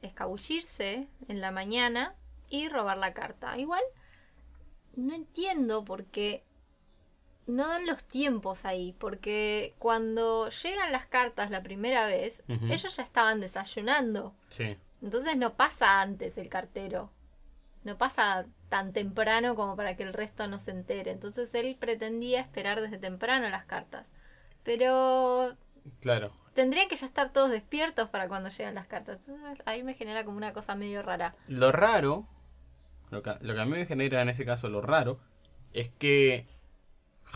[0.00, 2.14] escabullirse en la mañana
[2.52, 3.58] y robar la carta.
[3.58, 3.82] Igual
[4.94, 6.44] no entiendo por qué
[7.46, 13.02] no dan los tiempos ahí, porque cuando llegan las cartas la primera vez, ellos ya
[13.02, 14.34] estaban desayunando.
[14.48, 14.76] Sí.
[15.02, 17.10] Entonces no pasa antes el cartero.
[17.84, 21.10] No pasa tan temprano como para que el resto no se entere.
[21.10, 24.12] Entonces él pretendía esperar desde temprano las cartas.
[24.62, 25.56] Pero
[26.00, 26.32] Claro.
[26.54, 29.26] tendrían que ya estar todos despiertos para cuando llegan las cartas.
[29.28, 31.34] Entonces ahí me genera como una cosa medio rara.
[31.48, 32.28] Lo raro,
[33.12, 35.20] lo que, lo que a mí me genera en ese caso lo raro,
[35.74, 36.46] es que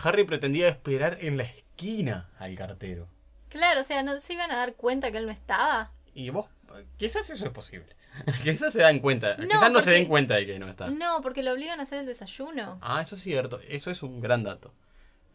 [0.03, 3.09] Harry pretendía esperar en la esquina al cartero.
[3.51, 5.93] Claro, o sea, ¿no se iban a dar cuenta que él no estaba?
[6.15, 6.47] Y vos,
[6.97, 7.95] quizás eso es posible.
[8.43, 10.89] quizás se dan cuenta, No, quizás no se den cuenta de que no está.
[10.89, 12.79] No, porque lo obligan a hacer el desayuno.
[12.81, 14.73] Ah, eso es cierto, eso es un gran dato.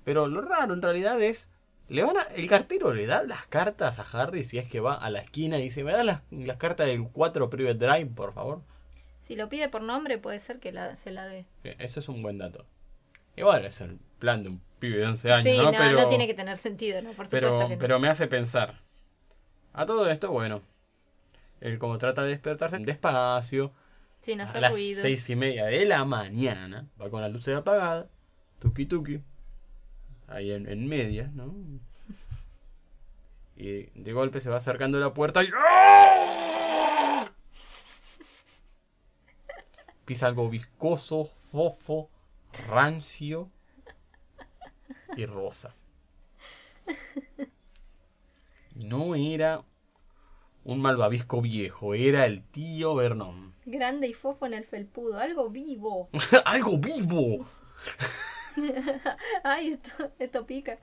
[0.03, 1.49] Pero lo raro en realidad es,
[1.87, 4.95] le van a, el cartero le da las cartas a Harry si es que va
[4.95, 8.33] a la esquina y dice, me da las, las cartas del 4 Private Drive, por
[8.33, 8.63] favor.
[9.21, 11.45] Si lo pide por nombre, puede ser que la- se la dé.
[11.63, 12.65] Eso es un buen dato.
[13.37, 15.65] Igual es el plan de un pibe de 11 años, sí, ¿no?
[15.65, 17.11] no, pero, no tiene que tener sentido, ¿no?
[17.11, 17.79] Por supuesto pero, que no.
[17.79, 18.79] pero me hace pensar.
[19.73, 20.61] A todo esto, bueno,
[21.61, 23.71] él como trata de despertarse despacio,
[24.19, 25.01] Sin a hacer las ruido.
[25.01, 28.09] seis y media de la mañana, va con la luz apagada,
[28.59, 29.21] tuki tuki,
[30.27, 31.53] ahí en, en medias, ¿no?
[33.55, 35.49] Y de golpe se va acercando a la puerta y...
[35.55, 36.27] ¡Ah!
[40.11, 42.09] Pisa algo viscoso, fofo,
[42.67, 43.49] rancio
[45.15, 45.73] y rosa.
[48.75, 49.63] No era
[50.65, 53.53] un malvavisco viejo, era el tío Vernon.
[53.63, 56.09] Grande y fofo en el felpudo, algo vivo.
[56.43, 57.45] ¡Algo vivo!
[59.45, 60.77] Ay, esto, esto pica.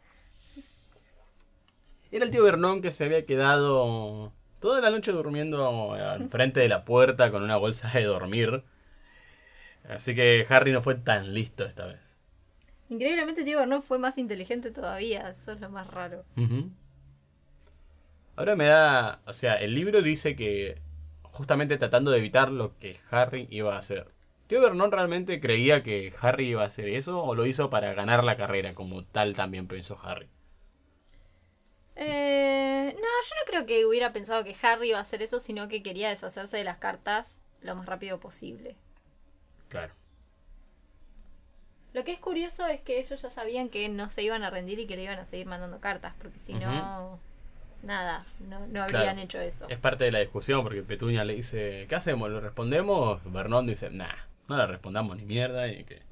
[2.10, 6.68] Era el tío Vernon que se había quedado toda la noche durmiendo al frente de
[6.70, 8.64] la puerta con una bolsa de dormir.
[9.88, 12.01] Así que Harry no fue tan listo esta vez.
[12.90, 15.29] Increíblemente, tío Vernon fue más inteligente todavía.
[15.31, 16.24] Eso es lo más raro.
[18.37, 19.20] Ahora me da...
[19.27, 20.81] O sea, el libro dice que
[21.22, 24.12] justamente tratando de evitar lo que Harry iba a hacer.
[24.46, 28.24] ¿Tío Vernon realmente creía que Harry iba a hacer eso o lo hizo para ganar
[28.24, 30.29] la carrera como tal también pensó Harry?
[31.96, 35.68] Eh, no, yo no creo que hubiera pensado que Harry iba a hacer eso, sino
[35.68, 38.77] que quería deshacerse de las cartas lo más rápido posible.
[39.68, 39.92] Claro.
[41.94, 44.78] Lo que es curioso es que ellos ya sabían que no se iban a rendir
[44.78, 47.18] y que le iban a seguir mandando cartas, porque si no,
[47.83, 49.20] nada, no, no habrían Claro.
[49.20, 49.66] hecho eso.
[49.68, 52.31] Es parte de la discusión porque Petunia le dice, ¿qué hacemos?
[52.31, 53.20] ¿Lo respondemos?
[53.33, 54.14] Vernon dice, nah,
[54.48, 56.02] no le respondamos ni mierda y que,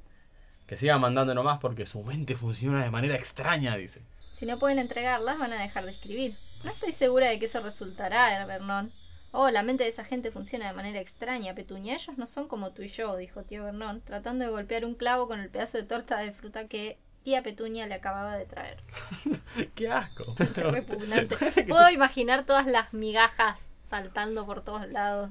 [0.65, 4.01] que siga mandando nomás porque su mente funciona de manera extraña, dice.
[4.19, 6.31] Si no pueden entregarlas, van a dejar de escribir.
[6.63, 8.91] No estoy segura de que eso resultará, Vernon.
[9.31, 11.95] Oh, la mente de esa gente funciona de manera extraña, Petunia.
[11.95, 15.27] Ellos no son como tú y yo, dijo tío Vernon, tratando de golpear un clavo
[15.27, 18.77] con el pedazo de torta de fruta que tía Petunia le acababa de traer.
[19.75, 20.23] ¡Qué asco!
[20.71, 21.35] Repugnante.
[21.67, 25.29] Puedo imaginar todas las migajas saltando por todos lados.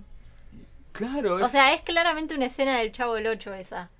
[0.92, 3.90] Claro, O es, sea, es claramente una escena del Chavo del 8 esa.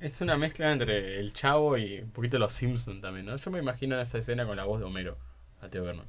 [0.00, 3.36] es una mezcla entre el chavo y un poquito los Simpsons también, ¿no?
[3.36, 5.16] Yo me imagino esa escena con la voz de Homero,
[5.60, 6.06] a Teo Vernon.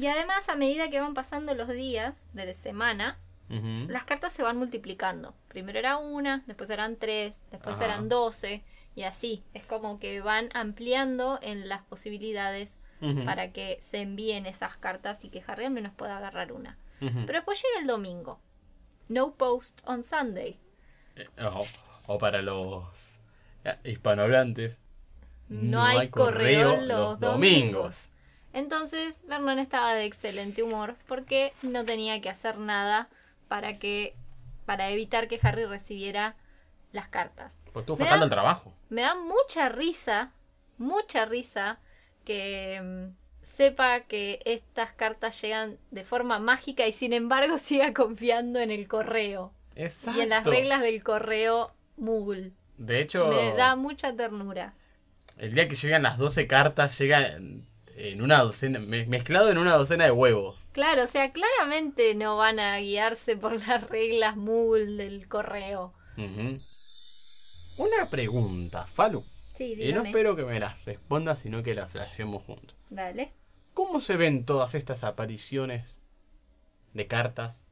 [0.00, 3.18] Y además, a medida que van pasando los días de la semana,
[3.50, 5.34] las cartas se van multiplicando.
[5.48, 7.84] Primero era una, después eran tres, después Ajá.
[7.86, 9.42] eran doce, y así.
[9.52, 12.80] Es como que van ampliando en las posibilidades
[13.26, 16.78] para que se envíen esas cartas y que Harry al menos pueda agarrar una.
[17.00, 18.40] Pero después llega el domingo.
[19.08, 20.58] No post on Sunday.
[21.16, 21.66] Eh, O,
[22.06, 22.84] o para los
[23.64, 24.78] eh, hispanohablantes.
[25.48, 28.08] No, hay correo, los domingos.
[28.52, 33.08] Entonces Vernon estaba de excelente humor porque no tenía que hacer nada
[33.48, 34.14] para que
[34.66, 36.36] para evitar que Harry recibiera
[36.92, 37.56] las cartas.
[37.72, 38.72] Pues estuvo faltando el trabajo.
[38.88, 40.32] Me da mucha risa,
[40.78, 41.78] mucha risa
[42.24, 48.60] que mm, sepa que estas cartas llegan de forma mágica y sin embargo siga confiando
[48.60, 50.18] en el correo Exacto.
[50.18, 52.52] y en las reglas del correo Moogle.
[52.76, 54.74] De hecho, Me da mucha ternura.
[55.36, 57.38] el día que llegan las 12 cartas, llega
[58.08, 60.64] en, una docena, me- mezclado en una docena de huevos.
[60.72, 65.92] Claro, o sea, claramente no van a guiarse por las reglas Moogle del correo.
[66.16, 69.22] Una pregunta, Falu.
[69.22, 72.76] Sí, Y no espero que me las respondas, sino que las flashemos juntos.
[72.90, 73.32] Dale.
[73.74, 76.00] ¿Cómo se ven todas estas apariciones
[76.94, 77.62] de cartas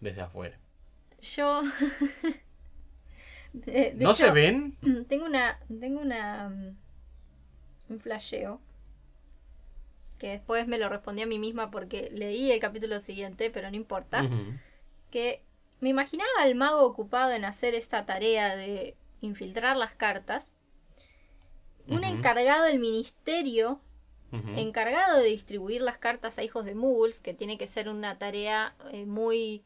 [0.00, 0.58] desde afuera?
[1.20, 1.62] Yo.
[3.52, 4.76] de- de ¿No hecho, se ven?
[5.08, 5.58] Tengo una.
[5.80, 6.48] Tengo una.
[6.48, 6.76] mm,
[7.92, 8.60] Un flasheo.
[10.20, 13.76] Que después me lo respondí a mí misma porque leí el capítulo siguiente, pero no
[13.76, 14.28] importa.
[15.10, 15.42] Que
[15.80, 20.52] me imaginaba al mago ocupado en hacer esta tarea de infiltrar las cartas.
[21.88, 23.80] Un encargado del ministerio
[24.32, 28.74] encargado de distribuir las cartas a hijos de muggles, que tiene que ser una tarea
[28.92, 29.64] eh, muy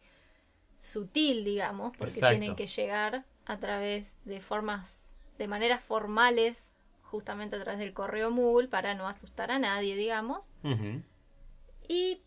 [0.81, 2.39] sutil, digamos, porque Exacto.
[2.39, 6.74] tienen que llegar a través de formas, de maneras formales,
[7.15, 10.53] justamente a través del correo muggle, para no asustar a nadie, digamos.
[11.87, 12.21] Y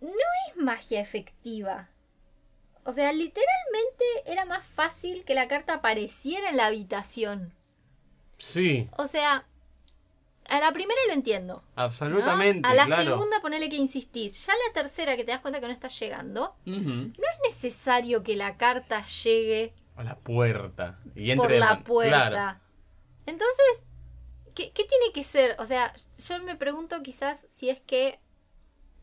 [0.00, 1.88] no es magia efectiva.
[2.84, 7.52] O sea, literalmente era más fácil que la carta apareciera en la habitación.
[8.38, 9.44] Sí, O sea,
[10.48, 11.62] a la primera lo entiendo.
[11.76, 11.82] ¿no?
[11.82, 12.66] absolutamente.
[12.66, 13.04] A la claro.
[13.04, 14.46] segunda ponele que insistís.
[14.46, 18.34] Ya la tercera que te das cuenta que no está llegando, no es necesario que
[18.34, 20.98] la carta llegue A la puerta.
[21.14, 22.30] Y entre por la puerta.
[22.30, 22.58] Claro.
[23.26, 23.82] Entonces,
[24.54, 25.56] ¿qué, qué tiene que ser?
[25.58, 28.18] O sea, yo me pregunto quizás si es que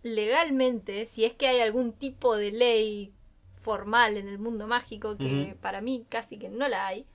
[0.03, 3.13] legalmente, si es que hay algún tipo de ley
[3.61, 7.05] formal en el mundo mágico, que para mí casi que no la hay.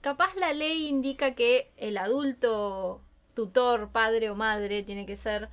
[0.00, 3.02] Capaz la ley indica que el adulto
[3.34, 5.48] tutor, padre o madre, tiene que ser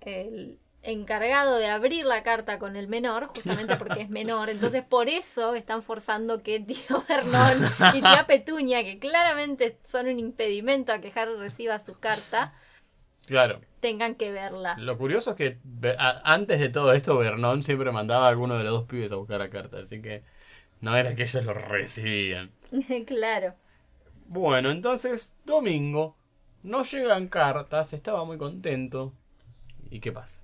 [0.00, 4.50] el encargado de abrir la carta con el menor, justamente porque es menor.
[4.50, 10.18] Entonces, por eso están forzando que tío Vernon y tía Petunia, que claramente son un
[10.18, 12.54] impedimento a que Harry reciba su carta,
[13.26, 13.60] Claro.
[13.80, 14.76] tengan que verla.
[14.78, 15.58] Lo curioso es que
[16.24, 19.40] antes de todo esto, Vernon siempre mandaba a alguno de los dos pibes a buscar
[19.40, 19.78] la carta.
[19.80, 20.22] Así que
[20.80, 22.52] no era que ellos lo recibían.
[23.06, 23.54] claro.
[24.28, 26.16] Bueno, entonces, domingo.
[26.62, 29.12] No llegan cartas, estaba muy contento.
[29.90, 30.40] ¿Y qué pasa?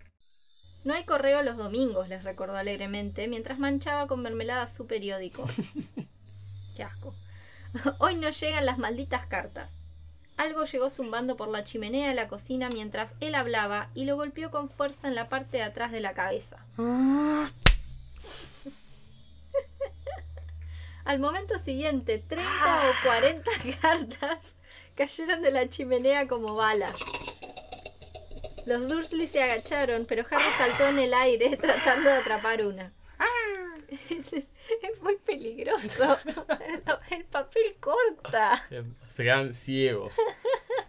[0.85, 5.49] No hay correo los domingos, les recordó alegremente, mientras manchaba con mermelada su periódico.
[6.77, 7.15] Qué asco.
[8.01, 9.71] Hoy no llegan las malditas cartas.
[10.37, 14.51] Algo llegó zumbando por la chimenea de la cocina mientras él hablaba y lo golpeó
[14.51, 16.65] con fuerza en la parte de atrás de la cabeza.
[21.05, 24.39] Al momento siguiente, 30 o 40 cartas
[24.97, 26.95] cayeron de la chimenea como balas.
[28.67, 32.93] Los Dursley se agacharon, pero Harry saltó en el aire tratando de atrapar una.
[34.83, 36.17] Es muy peligroso.
[37.11, 38.65] El papel corta.
[39.09, 40.15] Se, quedan ciegos.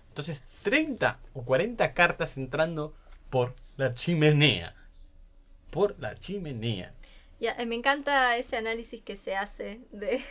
[0.09, 2.95] Entonces, 30 o 40 cartas entrando
[3.29, 4.75] por la chimenea.
[5.71, 6.93] Por la chimenea.
[7.39, 10.23] Ya, eh, me encanta ese análisis que se hace de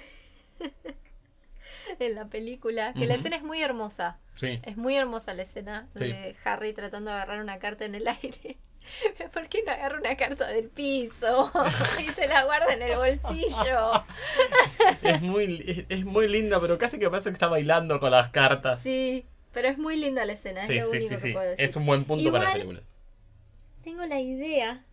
[1.99, 4.19] en la película, que la escena es muy hermosa.
[4.35, 4.61] Sí.
[4.65, 6.05] Es muy hermosa la escena Sí.
[6.05, 8.57] de Harry tratando de agarrar una carta en el aire.
[9.33, 11.53] ¿Por qué no agarra una carta del piso
[12.01, 14.05] y se la guarda en el bolsillo?
[15.03, 18.31] Es muy, es, es muy linda, pero casi que parece que está bailando con las
[18.31, 18.81] cartas.
[18.83, 21.51] Sí, pero es muy linda la escena, es Sí, lo sí, único sí, que puedo
[21.51, 21.65] decir.
[21.65, 22.85] Es un buen punto para las Igual- películas.
[23.85, 24.85] Tengo la idea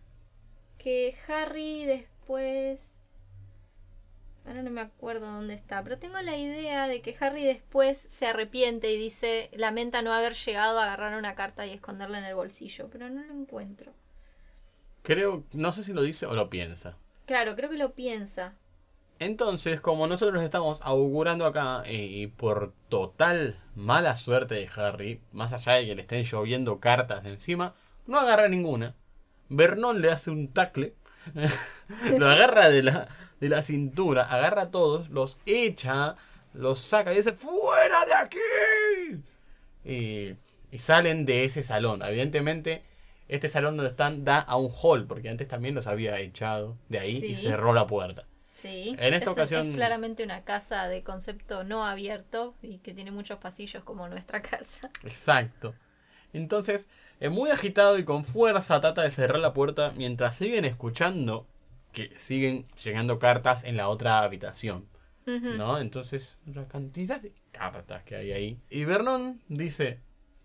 [0.78, 2.89] que Harry después...
[4.50, 8.26] Ahora no me acuerdo dónde está, pero tengo la idea de que Harry después se
[8.26, 12.34] arrepiente y dice, lamenta no haber llegado a agarrar una carta y esconderla en el
[12.34, 13.92] bolsillo, pero no lo encuentro.
[15.04, 16.96] Creo, no sé si lo dice o lo piensa.
[17.26, 18.54] Claro, creo que lo piensa.
[19.20, 25.52] Entonces, como nosotros estamos augurando acá, eh, y por total mala suerte de Harry, más
[25.52, 27.76] allá de que le estén lloviendo cartas de encima,
[28.08, 28.96] no agarra ninguna.
[29.48, 30.94] Vernon le hace un tacle,
[32.18, 33.08] lo agarra de la,
[33.40, 36.16] de la cintura, agarra a todos, los echa,
[36.52, 39.22] los saca y dice, ¡Fuera de aquí!
[39.84, 40.34] Y,
[40.70, 42.02] y salen de ese salón.
[42.02, 42.82] Evidentemente,
[43.28, 46.98] este salón donde están da a un hall, porque antes también los había echado de
[46.98, 48.26] ahí y cerró la puerta.
[48.52, 48.94] Sí.
[48.98, 53.10] En esta Es- ocasión- Es claramente una casa de concepto no abierto y que tiene
[53.10, 54.90] muchos pasillos como nuestra casa.
[55.02, 55.74] Exacto.
[56.32, 56.88] Entonces,
[57.20, 61.46] es muy agitado y con fuerza trata de cerrar la puerta mientras siguen escuchando
[61.92, 64.88] que siguen llegando cartas en la otra habitación.
[65.26, 65.78] ¿No?
[65.78, 68.60] Entonces, la cantidad de cartas que hay ahí.
[68.68, 70.00] Y Vernon dice,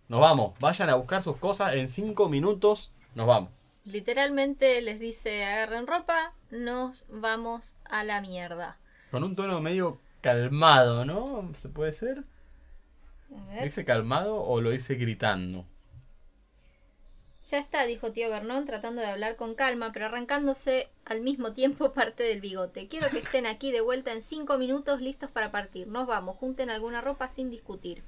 [0.10, 3.50] nos vamos, vayan a buscar sus cosas, en cinco minutos nos vamos.
[3.86, 8.78] Literalmente les dice agarren ropa, nos vamos a la mierda.
[9.10, 11.52] Con un tono medio calmado, ¿no?
[11.56, 12.24] ¿Se puede ser?
[13.30, 15.66] ¿Lo dice calmado o lo dice gritando?
[17.48, 21.91] Ya está, dijo tío Vernon tratando de hablar con calma, pero arrancándose al mismo tiempo
[21.93, 22.88] parte del bigote.
[22.88, 25.88] Quiero que estén aquí de vuelta en cinco minutos listos para partir.
[25.88, 28.02] Nos vamos, junten alguna ropa sin discutir.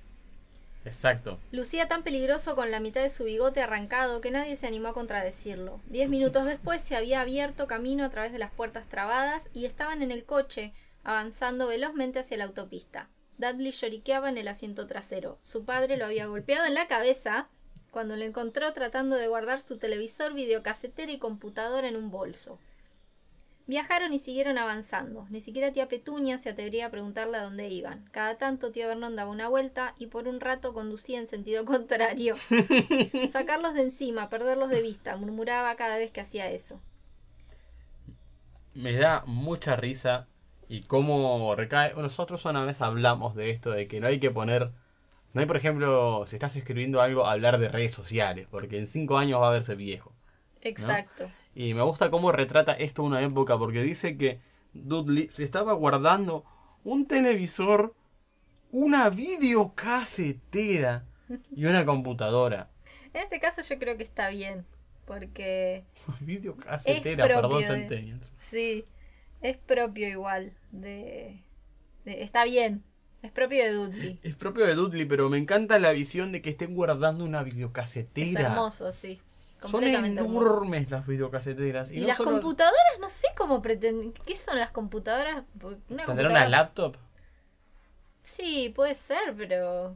[0.85, 1.37] Exacto.
[1.51, 4.93] Lucía tan peligroso con la mitad de su bigote arrancado que nadie se animó a
[4.93, 5.81] contradecirlo.
[5.85, 10.01] Diez minutos después se había abierto camino a través de las puertas trabadas y estaban
[10.01, 10.73] en el coche,
[11.03, 13.09] avanzando velozmente hacia la autopista.
[13.37, 15.37] Dudley lloriqueaba en el asiento trasero.
[15.43, 17.49] Su padre lo había golpeado en la cabeza
[17.97, 22.59] cuando lo encontró tratando de guardar su televisor, videocasetera y computadora en un bolso.
[23.65, 25.25] Viajaron y siguieron avanzando.
[25.31, 28.07] Ni siquiera tía Petunia se atrevía a preguntarle a dónde iban.
[28.11, 32.35] Cada tanto tío Vernon daba una vuelta y por un rato conducía en sentido contrario.
[33.31, 36.79] Sacarlos de encima, perderlos de vista, murmuraba cada vez que hacía eso.
[38.75, 40.27] me da mucha risa
[40.69, 41.95] y cómo recae.
[41.95, 44.71] Nosotros una vez hablamos de esto, de que no hay que poner.
[45.33, 49.17] No hay, por ejemplo, si estás escribiendo algo, hablar de redes sociales, porque en cinco
[49.17, 50.13] años va a verse viejo.
[50.61, 51.29] Exacto.
[51.53, 54.39] Y me gusta cómo retrata esto una época, porque dice que
[54.73, 56.43] Dudley se estaba guardando
[56.83, 57.93] un televisor,
[58.71, 61.05] una videocasetera
[61.55, 62.69] y una computadora.
[63.13, 64.65] En este caso yo creo que está bien,
[65.05, 65.83] porque
[66.21, 68.85] videocasetera, perdón, de- sí,
[69.41, 71.41] es propio igual de...
[72.05, 72.83] de- está bien,
[73.21, 74.19] es propio de Dudley.
[74.23, 77.45] Es propio de Dudley, pero me encanta la visión de que estén guardando una Es
[77.45, 78.41] videocasetera.
[78.41, 79.19] hermoso, sí.
[79.65, 80.05] Son hermoso.
[80.05, 81.91] enormes las videocaseteras.
[81.91, 84.13] Y, Y, no las solo- computadoras, no sé cómo pretenden...
[84.25, 85.43] ¿Qué son las computadoras?
[85.59, 86.95] Porque Una ¿Tendrá computadora- una laptop?
[88.21, 89.95] Sí, puede ser, pero...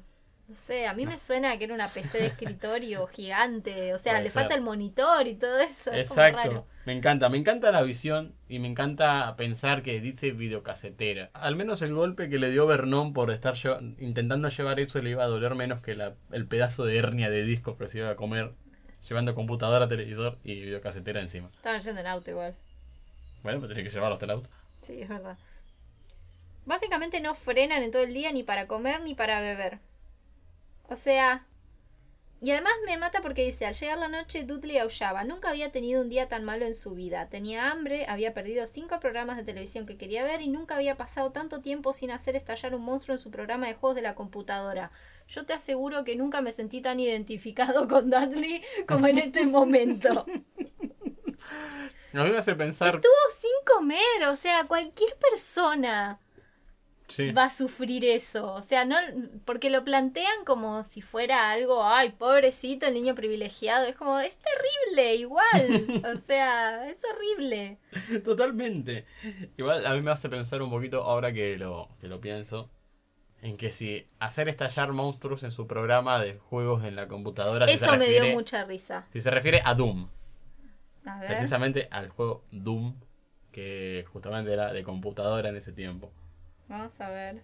[0.52, 3.94] No sé, a mí me suena que era una PC de escritorio gigante.
[3.94, 4.42] O sea, Puede le ser.
[4.42, 5.92] falta el monitor y todo eso.
[5.94, 6.50] Es como Exacto.
[6.50, 6.68] raro.
[6.86, 11.30] Me encanta, me encanta la visión y me encanta pensar que dice videocasetera.
[11.34, 15.12] Al menos el golpe que le dio Vernon por estar lleva- intentando llevar eso le
[15.12, 18.10] iba a doler menos que la- el pedazo de hernia de discos que se iba
[18.10, 18.52] a comer
[19.08, 21.50] llevando computadora, televisor y videocasetera encima.
[21.56, 22.56] Estaban yendo en auto igual.
[23.42, 24.50] Bueno, pues tiene que llevarlo hasta el auto.
[24.82, 25.38] Sí, es verdad.
[26.66, 29.80] Básicamente no frenan en todo el día ni para comer ni para beber.
[30.92, 31.48] O sea...
[32.44, 35.24] Y además me mata porque dice, al llegar la noche Dudley aullaba.
[35.24, 37.30] Nunca había tenido un día tan malo en su vida.
[37.30, 41.32] Tenía hambre, había perdido cinco programas de televisión que quería ver y nunca había pasado
[41.32, 44.92] tanto tiempo sin hacer estallar un monstruo en su programa de juegos de la computadora.
[45.28, 50.26] Yo te aseguro que nunca me sentí tan identificado con Dudley como en este momento.
[50.26, 50.44] Mí
[52.12, 52.96] me hace pensar...
[52.96, 56.20] Estuvo sin comer, o sea, cualquier persona
[57.12, 57.32] Sí.
[57.32, 58.54] va a sufrir eso.
[58.54, 58.96] O sea, no
[59.46, 63.86] porque lo plantean como si fuera algo, ay, pobrecito el niño privilegiado.
[63.86, 65.44] Es como, es terrible, igual.
[66.16, 67.78] O sea, es horrible.
[68.24, 69.06] Totalmente.
[69.58, 72.70] Igual a mí me hace pensar un poquito, ahora que lo, que lo pienso,
[73.42, 77.68] en que si hacer estallar monstruos en su programa de juegos en la computadora...
[77.68, 79.08] si Eso me dio mucha risa.
[79.14, 80.08] Si se refiere a Doom,
[81.06, 81.28] A ver.
[81.28, 82.96] precisamente al juego Doom,
[83.52, 86.12] que justamente era de computadora en ese tiempo.
[86.72, 87.44] Vamos a ver.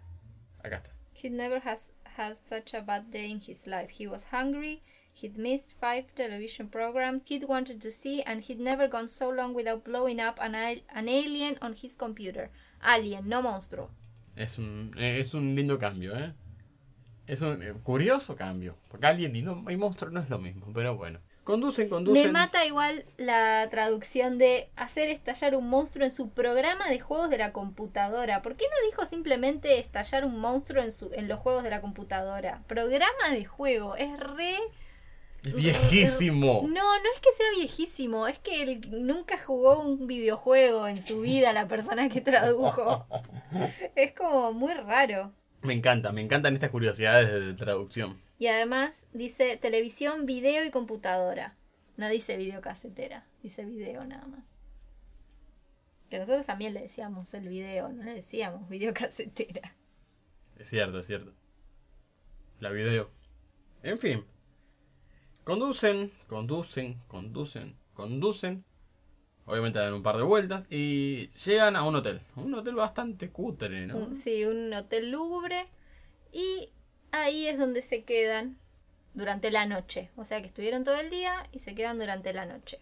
[0.64, 0.90] Acá está.
[1.14, 3.90] He never has had such a bad day in his life.
[3.90, 4.82] He was hungry.
[5.14, 9.54] He'd missed five television programs he'd wanted to see, and he'd never gone so long
[9.54, 12.50] without blowing up an, an alien on his computer.
[12.82, 13.90] Alien, no monstruo.
[14.36, 16.34] Es un, es un lindo cambio, ¿eh?
[17.26, 18.78] Es un eh, curioso cambio.
[18.88, 21.20] Porque alguien y, no, y monstruo no es lo mismo, pero bueno.
[21.48, 22.26] Conducen, conducen.
[22.26, 27.30] Me mata igual la traducción de hacer estallar un monstruo en su programa de juegos
[27.30, 28.42] de la computadora.
[28.42, 31.80] ¿Por qué no dijo simplemente estallar un monstruo en, su, en los juegos de la
[31.80, 32.64] computadora?
[32.68, 33.96] Programa de juego.
[33.96, 34.58] Es re...
[35.46, 36.64] Es viejísimo.
[36.68, 38.28] No, no es que sea viejísimo.
[38.28, 43.08] Es que él nunca jugó un videojuego en su vida la persona que tradujo.
[43.96, 45.32] es como muy raro.
[45.62, 48.22] Me encanta, me encantan estas curiosidades de traducción.
[48.40, 51.56] Y además dice televisión, video y computadora.
[51.98, 54.46] No dice videocasetera, dice video nada más.
[56.10, 59.76] Que nosotros también le decíamos el video, no le decíamos videocasetera.
[60.58, 61.34] Es cierto, es cierto.
[62.60, 63.10] La video.
[63.84, 64.26] En fin.
[65.44, 68.64] Conducen, conducen, conducen, conducen.
[69.48, 72.22] Obviamente dan un par de vueltas y llegan a un hotel.
[72.36, 73.98] Un hotel bastante cutre, ¿no?
[73.98, 75.68] Un- sí, un hotel lúgubre.
[76.32, 76.70] Y
[77.12, 78.58] ahí es donde se quedan
[79.14, 80.12] durante la noche.
[80.18, 82.80] O sea que estuvieron todo el día y se quedan durante la noche.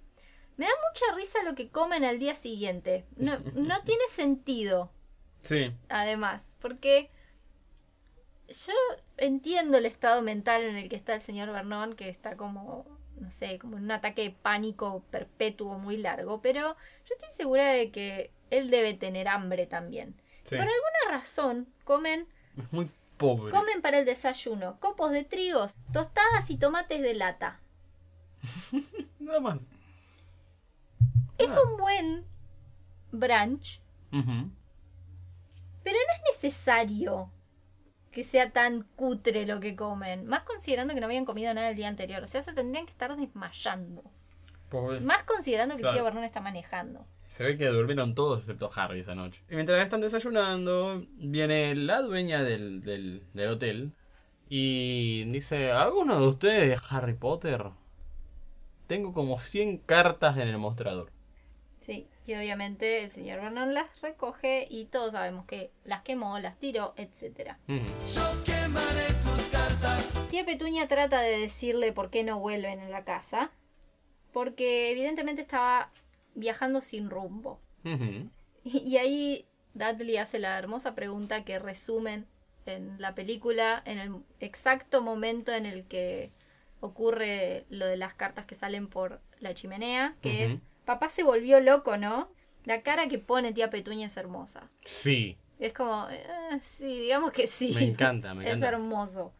[0.57, 3.05] Me da mucha risa lo que comen al día siguiente.
[3.15, 4.91] No, no tiene sentido.
[5.41, 5.71] Sí.
[5.89, 7.11] además, porque
[8.47, 8.73] yo
[9.17, 12.85] entiendo el estado mental en el que está el señor Vernon, que está como,
[13.19, 17.91] no sé, como un ataque de pánico perpetuo muy largo, pero yo estoy segura de
[17.91, 20.15] que él debe tener hambre también.
[20.43, 20.55] Sí.
[20.55, 23.51] Por alguna razón, comen, Es muy pobre.
[23.51, 27.59] comen para el desayuno copos de trigos, tostadas y tomates de lata.
[29.19, 29.65] Nada más.
[31.37, 31.59] Es Ah.
[31.69, 32.25] un buen
[33.11, 37.29] brunch, pero no es necesario
[38.15, 40.25] que sea tan cutre lo que comen.
[40.25, 42.23] Más considerando que no habían comido nada el día anterior.
[42.23, 44.03] O sea, se tendrían que estar desmayando.
[44.69, 45.01] Pobre.
[45.01, 45.91] Más considerando que Claro.
[45.93, 47.05] el tío Vernon está manejando.
[47.27, 49.43] Se ve que durmieron todos excepto Harry esa noche.
[49.49, 53.91] Y mientras están desayunando, viene la dueña del, del, del hotel
[54.47, 57.65] y dice, ¿alguno de ustedes Harry Potter?
[58.87, 61.11] Tengo como 100 cartas en el mostrador.
[62.27, 66.93] Y obviamente el señor Vernon las recoge y todos sabemos que las quemó, las tiró,
[66.97, 67.55] etc.
[67.67, 67.85] Ujú.
[70.31, 73.51] Tía Petunia trata de decirle por qué no vuelven a la casa.
[74.33, 75.91] Porque evidentemente estaba
[76.33, 77.59] viajando sin rumbo.
[78.63, 79.45] Y, y ahí
[79.75, 82.25] Dudley hace la hermosa pregunta que resumen
[82.65, 86.31] en la película en el exacto momento en el que
[86.79, 91.59] ocurre lo de las cartas que salen por la chimenea, que es, papá se volvió
[91.59, 92.29] loco, ¿no?
[92.63, 94.69] La cara que pone tía Petunia es hermosa.
[94.85, 95.37] Sí.
[95.59, 96.23] Es como, eh,
[96.61, 97.71] sí, digamos que sí.
[97.75, 98.67] Me encanta, me Es encanta.
[98.69, 99.33] hermoso.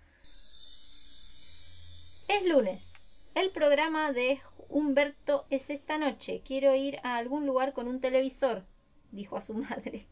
[2.27, 2.91] Es lunes.
[3.35, 4.39] El programa de
[4.69, 6.41] Humberto es esta noche.
[6.45, 8.63] Quiero ir a algún lugar con un televisor,
[9.11, 10.07] dijo a su madre.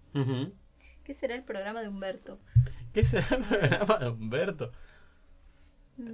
[1.03, 2.39] ¿Qué será el programa de Humberto?
[2.93, 4.71] ¿Qué será el programa de Humberto?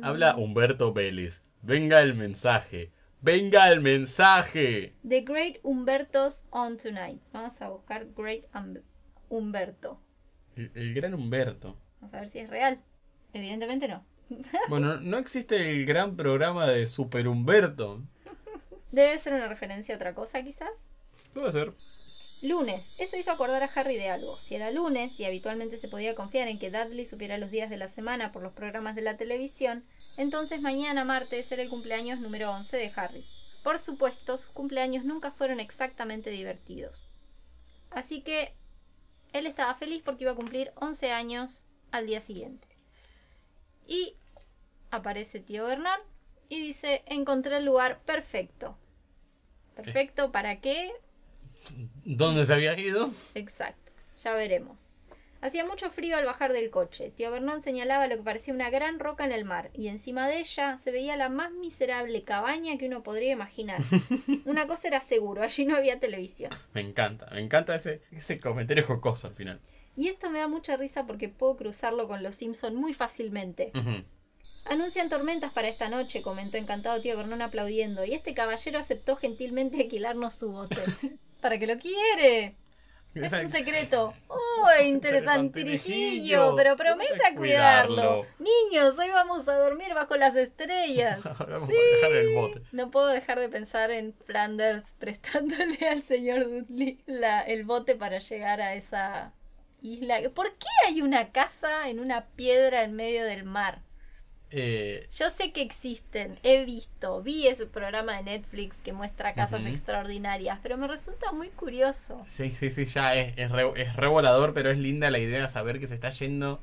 [0.02, 1.42] Habla Humberto Vélez.
[1.62, 2.92] Venga el mensaje.
[3.22, 4.96] Venga el mensaje.
[5.08, 7.22] The Great Humberto's On Tonight.
[7.34, 8.82] Vamos a buscar Great Hum-
[9.30, 10.02] Humberto.
[10.56, 11.78] El, el gran Humberto.
[12.00, 12.80] Vamos a ver si es real.
[13.34, 14.06] Evidentemente no.
[14.70, 18.04] Bueno, ¿no existe el gran programa de Super Humberto?
[18.92, 20.90] Debe ser una referencia a otra cosa, quizás.
[21.34, 21.74] Puede ser.
[22.42, 23.00] Lunes.
[23.00, 24.36] Eso hizo acordar a Harry de algo.
[24.38, 27.78] Si era lunes y habitualmente se podía confiar en que Dudley supiera los días de
[27.78, 29.84] la semana por los programas de la televisión,
[30.18, 33.26] entonces mañana martes era el cumpleaños número 11 de Harry.
[33.64, 37.04] Por supuesto, sus cumpleaños nunca fueron exactamente divertidos.
[37.92, 38.54] Así que
[39.34, 42.68] él estaba feliz porque iba a cumplir 11 años al día siguiente.
[43.86, 44.16] Y
[44.92, 46.00] aparece tío Vernon
[46.48, 48.78] y dice, encontré el lugar perfecto.
[49.76, 50.92] ¿Perfecto para qué?
[52.06, 53.10] ¿Dónde se había ido?
[53.36, 53.92] Exacto,
[54.24, 54.90] ya veremos.
[55.42, 57.14] Hacía mucho frío al bajar del coche.
[57.16, 60.40] Tío Vernon señalaba lo que parecía una gran roca en el mar, y encima de
[60.40, 63.82] ella se veía la más miserable cabaña que uno podría imaginar.
[64.46, 66.52] Una cosa era seguro, allí no había televisión.
[66.74, 69.62] Me encanta, me encanta ese, ese comentario jocoso al final.
[69.96, 73.72] Y esto me da mucha risa porque puedo cruzarlo con los Simpson muy fácilmente.
[74.70, 79.78] Anuncian tormentas para esta noche, comentó encantado tío Vernon aplaudiendo, y este caballero aceptó gentilmente
[79.82, 80.76] alquilarnos su bote.
[81.42, 82.56] ¿Para que lo quiere?
[83.16, 84.14] Es un secreto.
[84.30, 86.56] ¡Uy, interesantirijillo!
[86.56, 88.26] Pero prometa cuidarlo.
[88.38, 91.26] Niños, hoy vamos a dormir bajo las estrellas.
[91.26, 92.62] Ahora vamos a dejar el bote.
[92.72, 98.20] No puedo dejar de pensar en Flanders prestándole al señor Dudley la, el bote para
[98.20, 99.34] llegar a esa
[99.82, 100.18] isla.
[100.34, 103.82] ¿Por qué hay una casa en una piedra en medio del mar?
[104.52, 109.66] Eh, Yo sé que existen, he visto, vi ese programa de Netflix que muestra casas
[109.66, 112.24] extraordinarias, pero me resulta muy curioso.
[112.26, 115.42] sí, sí, sí, ya es, es, re, es re volador, pero es linda la idea
[115.44, 116.62] de saber que se está yendo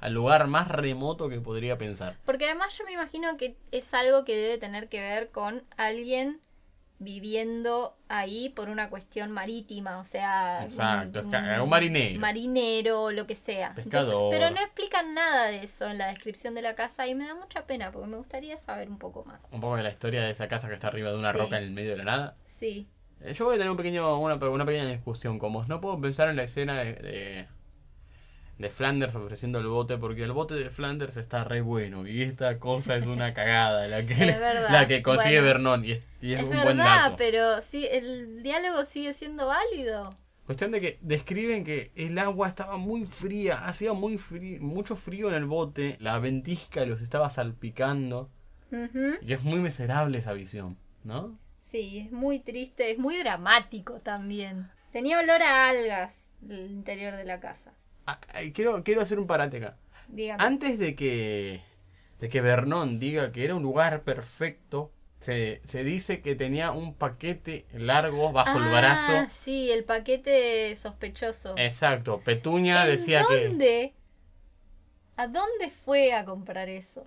[0.00, 2.16] al lugar más remoto que podría pensar.
[2.24, 6.40] Porque además yo me imagino que es algo que debe tener que ver con alguien
[6.98, 12.20] viviendo ahí por una cuestión marítima, o sea, Exacto, que- un marinero.
[12.20, 13.74] marinero, lo que sea.
[13.74, 14.30] Pescador.
[14.30, 17.34] pero no explican nada de eso en la descripción de la casa y me da
[17.34, 19.42] mucha pena porque me gustaría saber un poco más.
[19.50, 21.38] Un poco de la historia de esa casa que está arriba de una Sí.
[21.38, 22.36] roca en el medio de la nada.
[22.44, 22.88] Sí,
[23.22, 25.68] Eh, Yo voy a tener un pequeño, una, una pequeña discusión con vos.
[25.68, 27.48] No puedo pensar en la escena de, de,
[28.58, 32.58] de Flanders ofreciendo el bote porque el bote de Flanders está re bueno y esta
[32.58, 34.70] cosa es una cagada la que, verdad.
[34.70, 37.16] la que consigue Bueno, Vernon y es, y es es un verdad, buen dato.
[37.16, 40.16] pero sí, el diálogo sigue siendo válido.
[40.46, 45.28] Cuestión de que describen que el agua estaba muy fría, hacía muy frío, mucho frío
[45.28, 48.30] en el bote, la ventisca los estaba salpicando
[49.22, 51.38] y es muy miserable esa visión, ¿no?
[51.60, 54.70] Sí, es muy triste, es muy dramático también.
[54.92, 57.74] Tenía olor a algas el interior de la casa.
[58.06, 59.76] Ah, ah, quiero, quiero hacer un parate acá.
[60.08, 60.42] Dígame.
[60.44, 61.62] Antes de que,
[62.20, 66.94] de que Vernon diga que era un lugar perfecto, se, se dice que tenía un
[66.94, 69.26] paquete largo bajo el Ah, brazo.
[69.28, 71.54] sí, el paquete sospechoso.
[71.58, 73.94] Exacto, Petuña ¿En decía que, dónde?
[75.16, 77.06] ¿A dónde fue a comprar eso?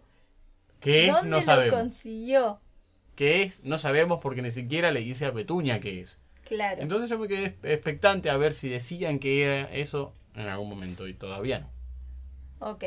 [0.81, 1.79] es, ¿Dónde no lo sabemos.
[1.79, 2.61] consiguió?
[3.15, 3.63] ¿Qué es?
[3.63, 6.19] No sabemos porque ni siquiera le dice a Petuña qué es.
[6.43, 6.81] Claro.
[6.81, 11.07] Entonces yo me quedé expectante a ver si decían que era eso en algún momento
[11.07, 11.69] y todavía no.
[12.59, 12.83] Ok.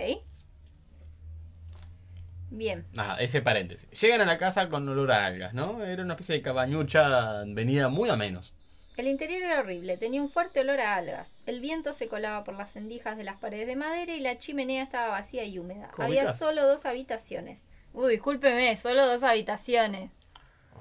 [2.51, 2.87] Bien.
[2.93, 3.89] Nada, ese paréntesis.
[3.99, 5.83] Llegan a la casa con olor a algas, ¿no?
[5.83, 8.53] Era una especie de cabañucha venida muy a menos.
[8.99, 11.49] El interior era horrible, tenía un fuerte olor a algas.
[11.49, 14.83] El viento se colaba por las endijas de las paredes de madera y la chimenea
[14.83, 15.91] estaba vacía y húmeda.
[15.97, 17.63] Había solo dos habitaciones.
[17.95, 20.22] Uy, discúlpeme, solo dos habitaciones.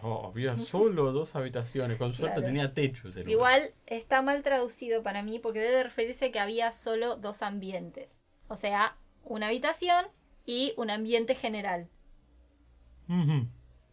[0.03, 1.97] Oh, había solo dos habitaciones.
[1.97, 2.47] Con suerte Claro.
[2.47, 3.07] tenía techo.
[3.27, 8.21] Igual está mal traducido para mí porque debe referirse que había solo dos ambientes.
[8.47, 10.05] O sea, una habitación
[10.45, 11.87] y un ambiente general.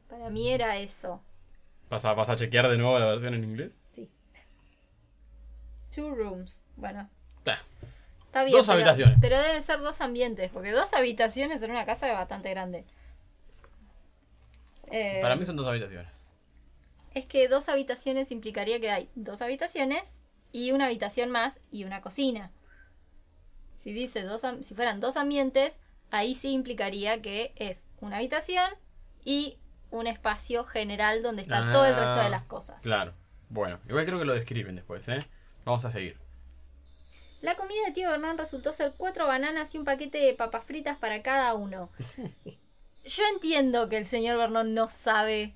[0.09, 1.23] Para mí era eso.
[1.91, 3.77] ¿Vas a, vas a chequear de nuevo la versión en inglés?
[3.93, 4.09] Sí.
[5.95, 6.65] Two rooms.
[6.77, 7.09] Bueno,
[8.27, 8.57] está bien.
[8.57, 9.19] Dos pero- habitaciones.
[9.21, 12.85] Pero deben ser dos ambientes, porque dos habitaciones en una casa es bastante grande.
[14.91, 16.09] Eh, Para mí son dos habitaciones.
[17.15, 20.15] Es que dos habitaciones implicaría que hay dos habitaciones
[20.53, 22.53] y una habitación más y una cocina.
[23.75, 25.79] Si dice dos, si fueran dos ambientes,
[26.11, 28.71] ahí sí implicaría que es una habitación
[29.25, 29.59] y
[29.91, 32.83] un espacio general donde está todo el resto de Ah, las cosas.
[32.83, 33.15] Claro.
[33.49, 35.21] Bueno, igual creo que lo describen después, ¿eh?
[35.65, 36.19] Vamos a seguir.
[37.41, 40.99] La comida de tío Bernón resultó ser cuatro bananas y un paquete de papas fritas
[40.99, 41.89] para cada uno.
[43.09, 45.55] Yo entiendo que el señor Bernón no sabe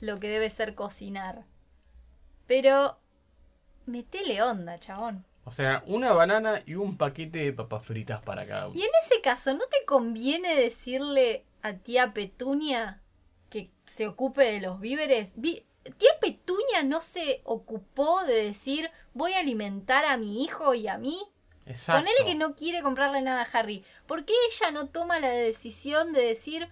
[0.00, 1.44] lo que debe ser cocinar.
[2.46, 2.98] Pero
[3.86, 5.26] metele onda, chabón.
[5.44, 8.78] O sea, una banana y un paquete de papas fritas para cada uno.
[8.78, 13.02] Y en ese caso, ¿no te conviene decirle a tía Petunia
[13.50, 15.32] que se ocupe de los víveres?
[15.36, 15.64] Vi-
[15.98, 20.98] tía Petunia no se ocupó de decir voy a alimentar a mi hijo y a
[20.98, 21.18] mí.
[21.70, 22.00] Exacto.
[22.06, 23.84] Ponele que no quiere comprarle nada a Harry.
[24.06, 26.68] ¿Por qué ella no toma la decisión de decir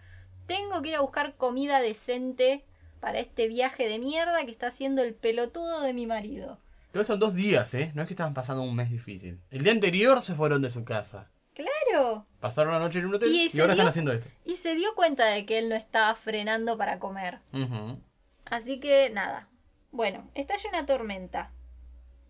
[0.47, 2.65] tengo que ir a buscar comida decente
[3.01, 6.59] para este viaje de mierda que está haciendo el pelotudo de mi marido?
[6.93, 7.93] Todo esto en dos días, ¿eh?
[7.95, 9.41] No es que estaban pasando un mes difícil.
[9.51, 11.31] El día anterior se fueron de su casa.
[11.55, 12.25] Claro.
[12.41, 14.29] Pasaron la noche en un hotel Y y, ahora dio- están haciendo esto.
[14.45, 17.41] Y se dio cuenta de que él no estaba frenando para comer.
[17.53, 18.01] Ujú.
[18.47, 19.49] Así que nada.
[19.91, 21.53] Bueno, estalla una tormenta.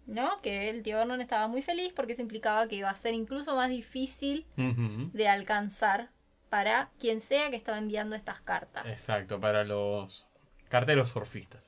[0.08, 0.40] ¿No?
[0.40, 3.54] Que el tío Vernon estaba muy feliz porque eso implicaba que iba a ser incluso
[3.54, 6.08] más difícil de alcanzar
[6.48, 8.90] para quien sea que estaba enviando estas cartas.
[8.90, 10.26] Exacto, para los
[10.70, 11.62] carteros surfistas.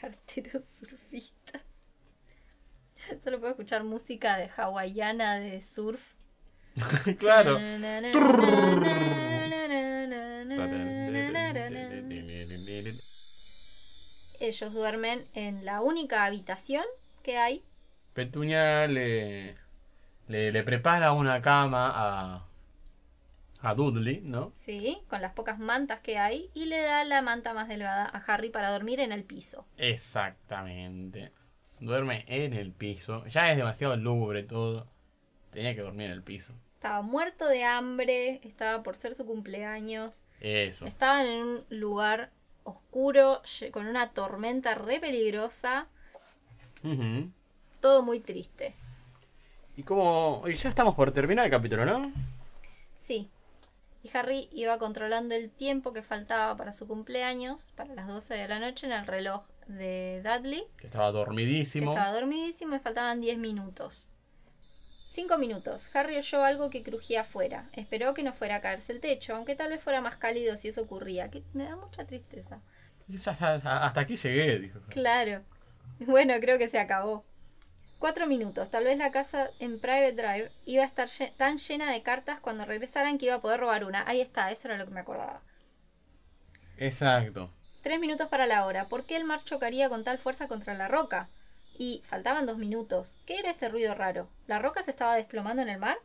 [0.00, 1.62] Carteros surfistas.
[3.24, 6.14] Solo puedo escuchar música de hawaiana de surf.
[7.18, 7.58] claro.
[14.40, 16.84] Ellos duermen en la única habitación
[17.24, 17.64] que hay.
[18.12, 19.56] Petunia le,
[20.28, 22.44] le, le prepara una cama a,
[23.60, 24.52] a Dudley, ¿no?
[24.56, 26.50] Sí, con las pocas mantas que hay.
[26.54, 29.66] Y le da la manta más delgada a Harry para dormir en el piso.
[29.76, 31.32] Exactamente.
[31.80, 33.26] Duerme en el piso.
[33.26, 34.86] Ya es demasiado lúgubre todo.
[35.50, 36.54] Tenía que dormir en el piso.
[36.74, 40.24] Estaba muerto de hambre, estaba por ser su cumpleaños.
[40.40, 40.84] Eso.
[40.86, 42.30] Estaban en un lugar
[42.62, 43.40] oscuro,
[43.72, 45.88] con una tormenta re peligrosa.
[46.84, 47.30] Ujú.
[47.80, 48.74] Todo muy triste.
[49.76, 52.12] Y como y ya estamos por terminar el capítulo, ¿no?
[53.00, 53.28] Sí.
[54.02, 58.48] Y Harry iba controlando el tiempo que faltaba para su cumpleaños, para las 12 de
[58.48, 60.64] la noche, en el reloj de Dudley.
[60.76, 61.92] Que estaba que dormidísimo.
[61.92, 64.06] Estaba dormidísimo y faltaban 10 minutos.
[64.60, 65.94] Cinco minutos.
[65.96, 67.64] Harry oyó algo que crujía afuera.
[67.72, 70.68] Esperó que no fuera a caerse el techo, aunque tal vez fuera más cálido si
[70.68, 71.30] eso ocurría.
[71.30, 72.60] Que me da mucha tristeza.
[73.06, 74.80] Ya, ya, ya, hasta aquí llegué, dijo.
[74.88, 75.42] Claro.
[76.06, 77.24] Bueno, creo que se acabó.
[77.98, 78.70] Cuatro minutos.
[78.70, 82.40] Tal vez la casa en Private Drive iba a estar lle- tan llena de cartas
[82.40, 84.06] cuando regresaran que iba a poder robar una.
[84.08, 85.40] Ahí está, eso era lo que me acordaba.
[86.76, 87.50] Exacto.
[87.82, 88.84] Tres minutos para la hora.
[88.86, 91.28] ¿Por qué el mar chocaría con tal fuerza contra la roca?
[91.78, 93.12] Y faltaban dos minutos.
[93.26, 94.28] ¿Qué era ese ruido raro?
[94.46, 95.96] ¿La roca se estaba desplomando en el mar?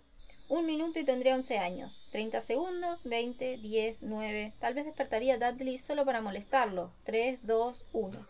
[0.50, 2.10] Un minuto y tendría 11 años.
[2.12, 4.52] 30 segundos, 20, 10, 9.
[4.60, 6.92] Tal vez despertaría a Dudley solo para molestarlo.
[7.06, 8.26] 3, 2, 1.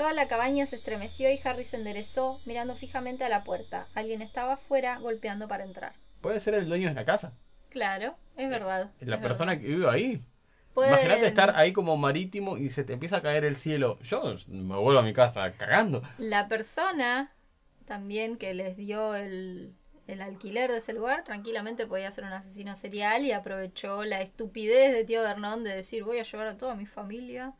[0.00, 3.84] Toda la cabaña se estremeció y Harry se enderezó, mirando fijamente a la puerta.
[3.94, 5.92] Alguien estaba afuera golpeando para entrar.
[6.22, 7.34] Puede ser el dueño de la casa.
[7.68, 8.90] Claro, es verdad.
[9.00, 9.62] La es persona verdad.
[9.62, 10.22] que vive ahí.
[10.72, 13.98] Pueden- Imagínate estar ahí como marítimo y se te empieza a caer el cielo.
[14.02, 16.00] Yo me vuelvo a mi casa cagando.
[16.16, 17.30] La persona
[17.84, 19.74] también que les dio el,
[20.06, 24.94] el alquiler de ese lugar tranquilamente podía ser un asesino serial y aprovechó la estupidez
[24.94, 27.52] de tío Vernon de decir voy a llevar a toda mi familia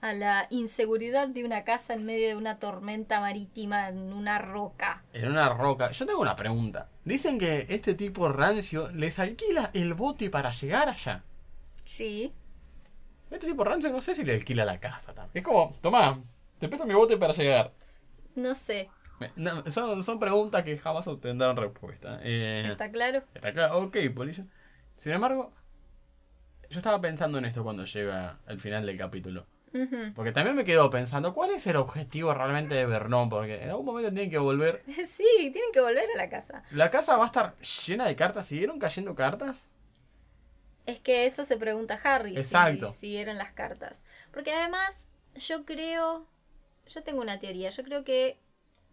[0.00, 5.02] A la inseguridad de una casa en medio de una tormenta marítima en una roca.
[5.12, 5.90] En una roca.
[5.90, 6.88] Yo tengo una pregunta.
[7.04, 11.24] Dicen que este tipo rancio les alquila el bote para llegar allá.
[11.84, 12.32] Sí,
[13.30, 15.42] Este tipo rancio no sé si le alquila la casa también.
[15.42, 16.22] Es como, tomá,
[16.58, 17.72] te peso mi bote para llegar.
[18.34, 18.90] no sé,
[19.36, 22.20] no, son, son preguntas que jamás obtendrán respuesta.
[22.22, 23.22] Eh, ¿está claro?
[23.34, 24.44] está acá, ok, polillo.
[24.96, 25.52] Sin embargo,
[26.70, 29.46] yo estaba pensando en esto cuando llega al final del capítulo.
[30.14, 33.28] Porque también me quedo pensando, ¿cuál es el objetivo realmente de Vernon?
[33.28, 34.82] Porque en algún momento tienen que volver.
[35.06, 36.62] Sí, tienen que volver a la casa.
[36.70, 38.46] La casa va a estar llena de cartas.
[38.46, 39.70] ¿Siguieron cayendo cartas?
[40.86, 42.36] Es que eso se pregunta Harry.
[42.36, 42.88] Exacto.
[42.92, 44.02] Si siguieron las cartas.
[44.32, 46.26] Porque además, yo creo.
[46.88, 47.70] Yo tengo una teoría.
[47.70, 48.38] Yo creo que.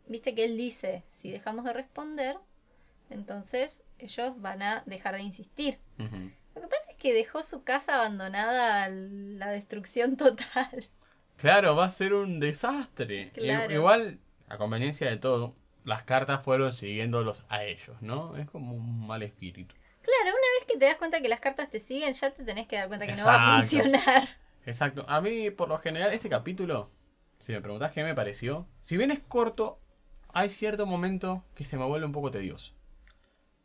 [0.05, 2.37] Viste que él dice: si dejamos de responder,
[3.09, 5.79] entonces ellos van a dejar de insistir.
[5.97, 6.31] Ujú.
[6.57, 10.89] Lo que pasa es que dejó su casa abandonada a la destrucción total.
[11.37, 13.31] Claro, va a ser un desastre.
[13.33, 13.71] Claro.
[13.71, 18.35] Igual, a conveniencia de todo, las cartas fueron siguiéndolos a ellos, ¿no?
[18.37, 19.75] Es como un mal espíritu.
[20.01, 22.67] Claro, una vez que te das cuenta que las cartas te siguen, ya te tenés
[22.67, 24.27] que dar cuenta que no va a funcionar.
[24.65, 25.05] Exacto.
[25.07, 26.91] A mí, por lo general, este capítulo,
[27.39, 29.79] si me preguntás qué me pareció, si bien es corto,
[30.33, 32.73] hay cierto momento que se me vuelve un poco tedioso.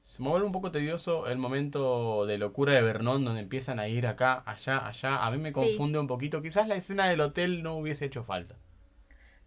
[0.05, 3.89] Se me vuelve un poco tedioso el momento de locura de Vernon, donde empiezan a
[3.89, 5.25] ir acá, allá, allá.
[5.25, 5.55] A mí me Sí.
[5.55, 6.43] confunde un poquito.
[6.43, 8.57] Quizás la escena del hotel no hubiese hecho falta.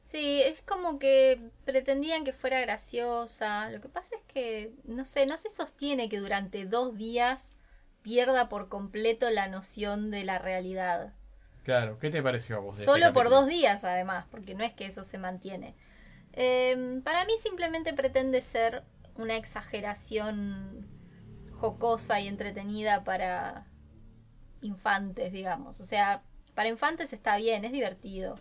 [0.04, 3.70] Sí, es como que pretendían que fuera graciosa.
[3.70, 7.54] Lo que pasa es que, no sé, no se sostiene que durante dos días
[8.02, 11.14] pierda por completo la noción de la realidad.
[11.64, 12.78] Claro, ¿qué te pareció a vos?
[12.78, 15.76] de este Solo por dos días, además, porque no es que eso se mantiene.
[16.34, 18.84] Eh, para mí simplemente pretende ser
[19.16, 20.88] una exageración
[21.52, 23.66] jocosa y entretenida para
[24.62, 25.80] infantes, digamos.
[25.80, 28.36] O sea, para infantes está bien, es divertido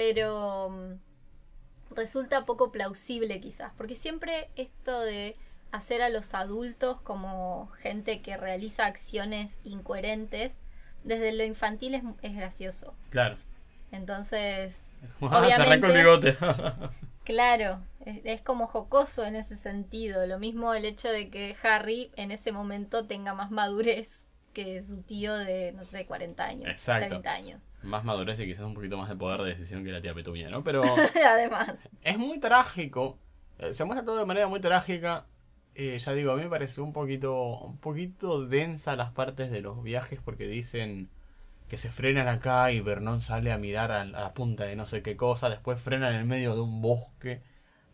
[0.00, 5.36] pero mm, resulta poco plausible quizás, porque siempre esto de
[5.72, 10.58] hacer a los adultos como gente que realiza acciones incoherentes,
[11.04, 12.94] desde lo infantil es, es gracioso.
[13.10, 13.36] Claro.
[13.92, 14.90] Entonces,
[15.20, 16.38] Ah, se arrancó el obviamente, bigote.
[17.24, 20.26] claro, es, es como jocoso en ese sentido.
[20.26, 25.02] Lo mismo el hecho de que Harry en ese momento tenga más madurez que su
[25.02, 27.08] tío de, no sé, 40 años, Exacto.
[27.08, 27.60] 30 años.
[27.82, 30.50] más madurez y quizás un poquito más de poder de decisión que la tía Petunia,
[30.50, 30.62] ¿no?
[30.64, 30.82] Pero
[31.26, 33.18] Además, es muy trágico.
[33.58, 35.26] Eh, Se muestra todo de manera muy trágica.
[35.74, 39.60] Eh, ya digo, a mí me pareció un poquito, un poquito densa las partes de
[39.62, 41.10] los viajes porque dicen
[41.68, 44.86] que se frenan acá y Vernon sale a mirar a, a la punta de no
[44.86, 47.42] sé qué cosa, después frenan en el medio de un bosque,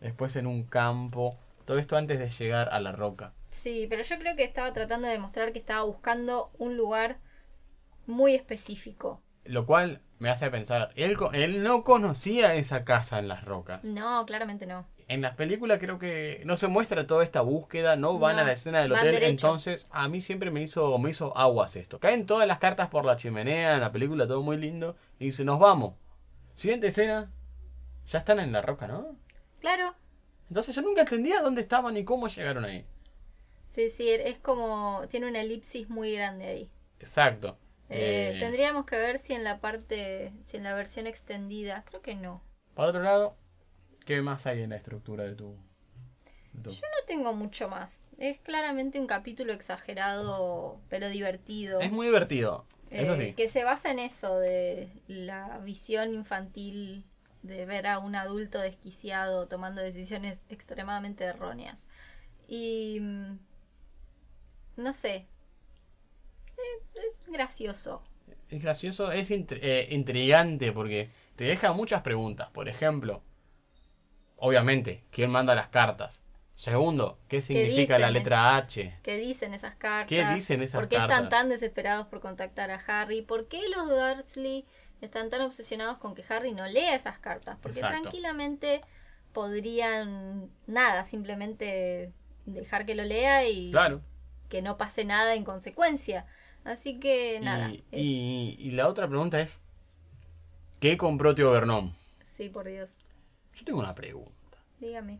[0.01, 3.33] después en un campo, todo esto antes de llegar a la roca.
[3.51, 7.17] Sí, pero yo creo que estaba tratando de demostrar que estaba buscando un lugar
[8.07, 9.21] muy específico.
[9.45, 13.81] Lo cual me hace pensar, él, co- él no conocía esa casa en las rocas.
[13.83, 14.85] No, claramente no.
[15.07, 18.45] En las películas creo que no se muestra toda esta búsqueda, no van No, a
[18.45, 21.99] la escena del hotel, entonces a mí siempre me hizo, me hizo aguas esto.
[21.99, 25.45] Caen todas las cartas por la chimenea en la película, todo muy lindo, y dice,
[25.45, 25.93] nos vamos.
[26.55, 27.31] Siguiente escena,
[28.07, 29.17] ya están en la roca, ¿no?
[29.67, 29.95] Claro,
[30.47, 32.85] Entonces yo nunca entendía dónde estaban y cómo llegaron ahí.
[33.67, 35.03] sí, sí, es como.
[35.09, 36.71] Tiene una elipsis muy grande ahí.
[36.99, 37.57] Exacto.
[37.89, 40.31] Eh, Eh, Tendríamos que ver si en la parte.
[40.45, 41.83] Si en la versión extendida.
[41.85, 42.41] Creo que no.
[42.75, 43.35] Por otro lado,
[44.05, 45.55] ¿qué más hay en la estructura de tu...
[46.53, 48.05] de tu- Yo no tengo mucho más.
[48.17, 51.79] Es claramente un capítulo exagerado, pero divertido.
[51.81, 53.33] Es muy divertido, eso Eh, sí.
[53.33, 57.03] Que se basa en eso, de la visión infantil
[57.47, 61.87] de ver a un adulto desquiciado tomando decisiones extremadamente erróneas.
[62.47, 62.99] Y...
[63.01, 63.37] mm,
[64.77, 65.27] No sé.
[66.57, 68.03] Eh, es gracioso.
[68.49, 72.49] Es gracioso, es intri- eh, intrigante porque te deja muchas preguntas.
[72.51, 73.23] Por ejemplo,
[74.37, 76.23] obviamente, ¿quién manda las cartas?
[76.55, 78.93] Segundo, ¿qué significa la letra H?
[79.03, 80.07] ¿Qué dicen esas cartas?
[80.09, 83.21] ¿Qué dicen esas ¿Por qué están tan desesperados por contactar a Harry?
[83.21, 84.65] ¿Por qué los Dursley
[85.01, 87.57] están tan obsesionados con que Harry no lea esas cartas?
[87.61, 88.01] Porque Exacto.
[88.03, 88.81] tranquilamente
[89.33, 92.11] podrían, nada, simplemente
[92.45, 94.01] dejar que lo lea y Claro.
[94.49, 96.25] que no pase nada en consecuencia.
[96.63, 97.69] Así que nada.
[97.69, 99.61] Y, es- y- y la otra pregunta es,
[100.79, 101.93] ¿qué compró Tío Vernon?
[102.23, 102.95] Sí, por Dios.
[103.53, 104.31] Yo tengo una pregunta.
[104.79, 105.19] Dígame.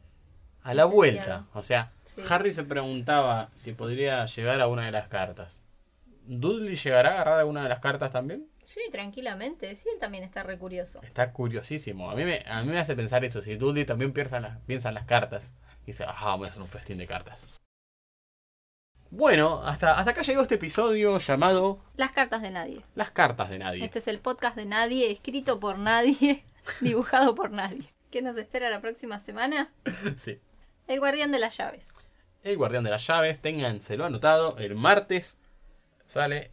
[0.64, 2.22] A la vuelta, o sea, Sí.
[2.30, 5.64] Harry se preguntaba si podría llegar a una de las cartas.
[6.26, 8.46] ¿Dudley llegará a agarrar alguna de las cartas también?
[8.68, 9.74] Sí, tranquilamente.
[9.76, 11.02] Sí, él también está re curioso.
[11.02, 12.12] Está curiosísimo.
[12.12, 13.42] A mí me, a mí me hace pensar eso.
[13.42, 15.56] Si Dudley también piensa en las, piensa en las cartas.
[15.84, 17.46] Y dice, ajá, voy a hacer un festín de cartas.
[19.10, 22.84] Bueno, hasta, hasta acá llegó este episodio llamado Las cartas de nadie.
[22.94, 23.86] Las cartas de nadie.
[23.86, 26.44] Este es el podcast de nadie, escrito por nadie,
[26.82, 27.86] dibujado por nadie.
[28.12, 29.72] ¿Qué nos espera la próxima semana?
[30.18, 30.42] Sí.
[30.88, 31.94] El guardián de las llaves.
[32.44, 34.58] El guardián de las llaves, ténganselo anotado.
[34.58, 35.38] El martes
[36.04, 36.52] sale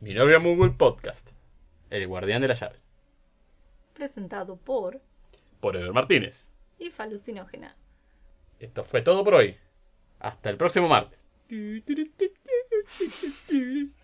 [0.00, 1.32] Mi novia Moogle Podcast.
[1.90, 2.84] El Guardián de las Llaves.
[3.94, 5.00] Presentado por.
[5.60, 6.48] Por Ever Martínez.
[6.78, 7.76] Y Falucinógena.
[8.58, 9.56] Esto fue todo por hoy.
[10.20, 11.24] Hasta el próximo martes.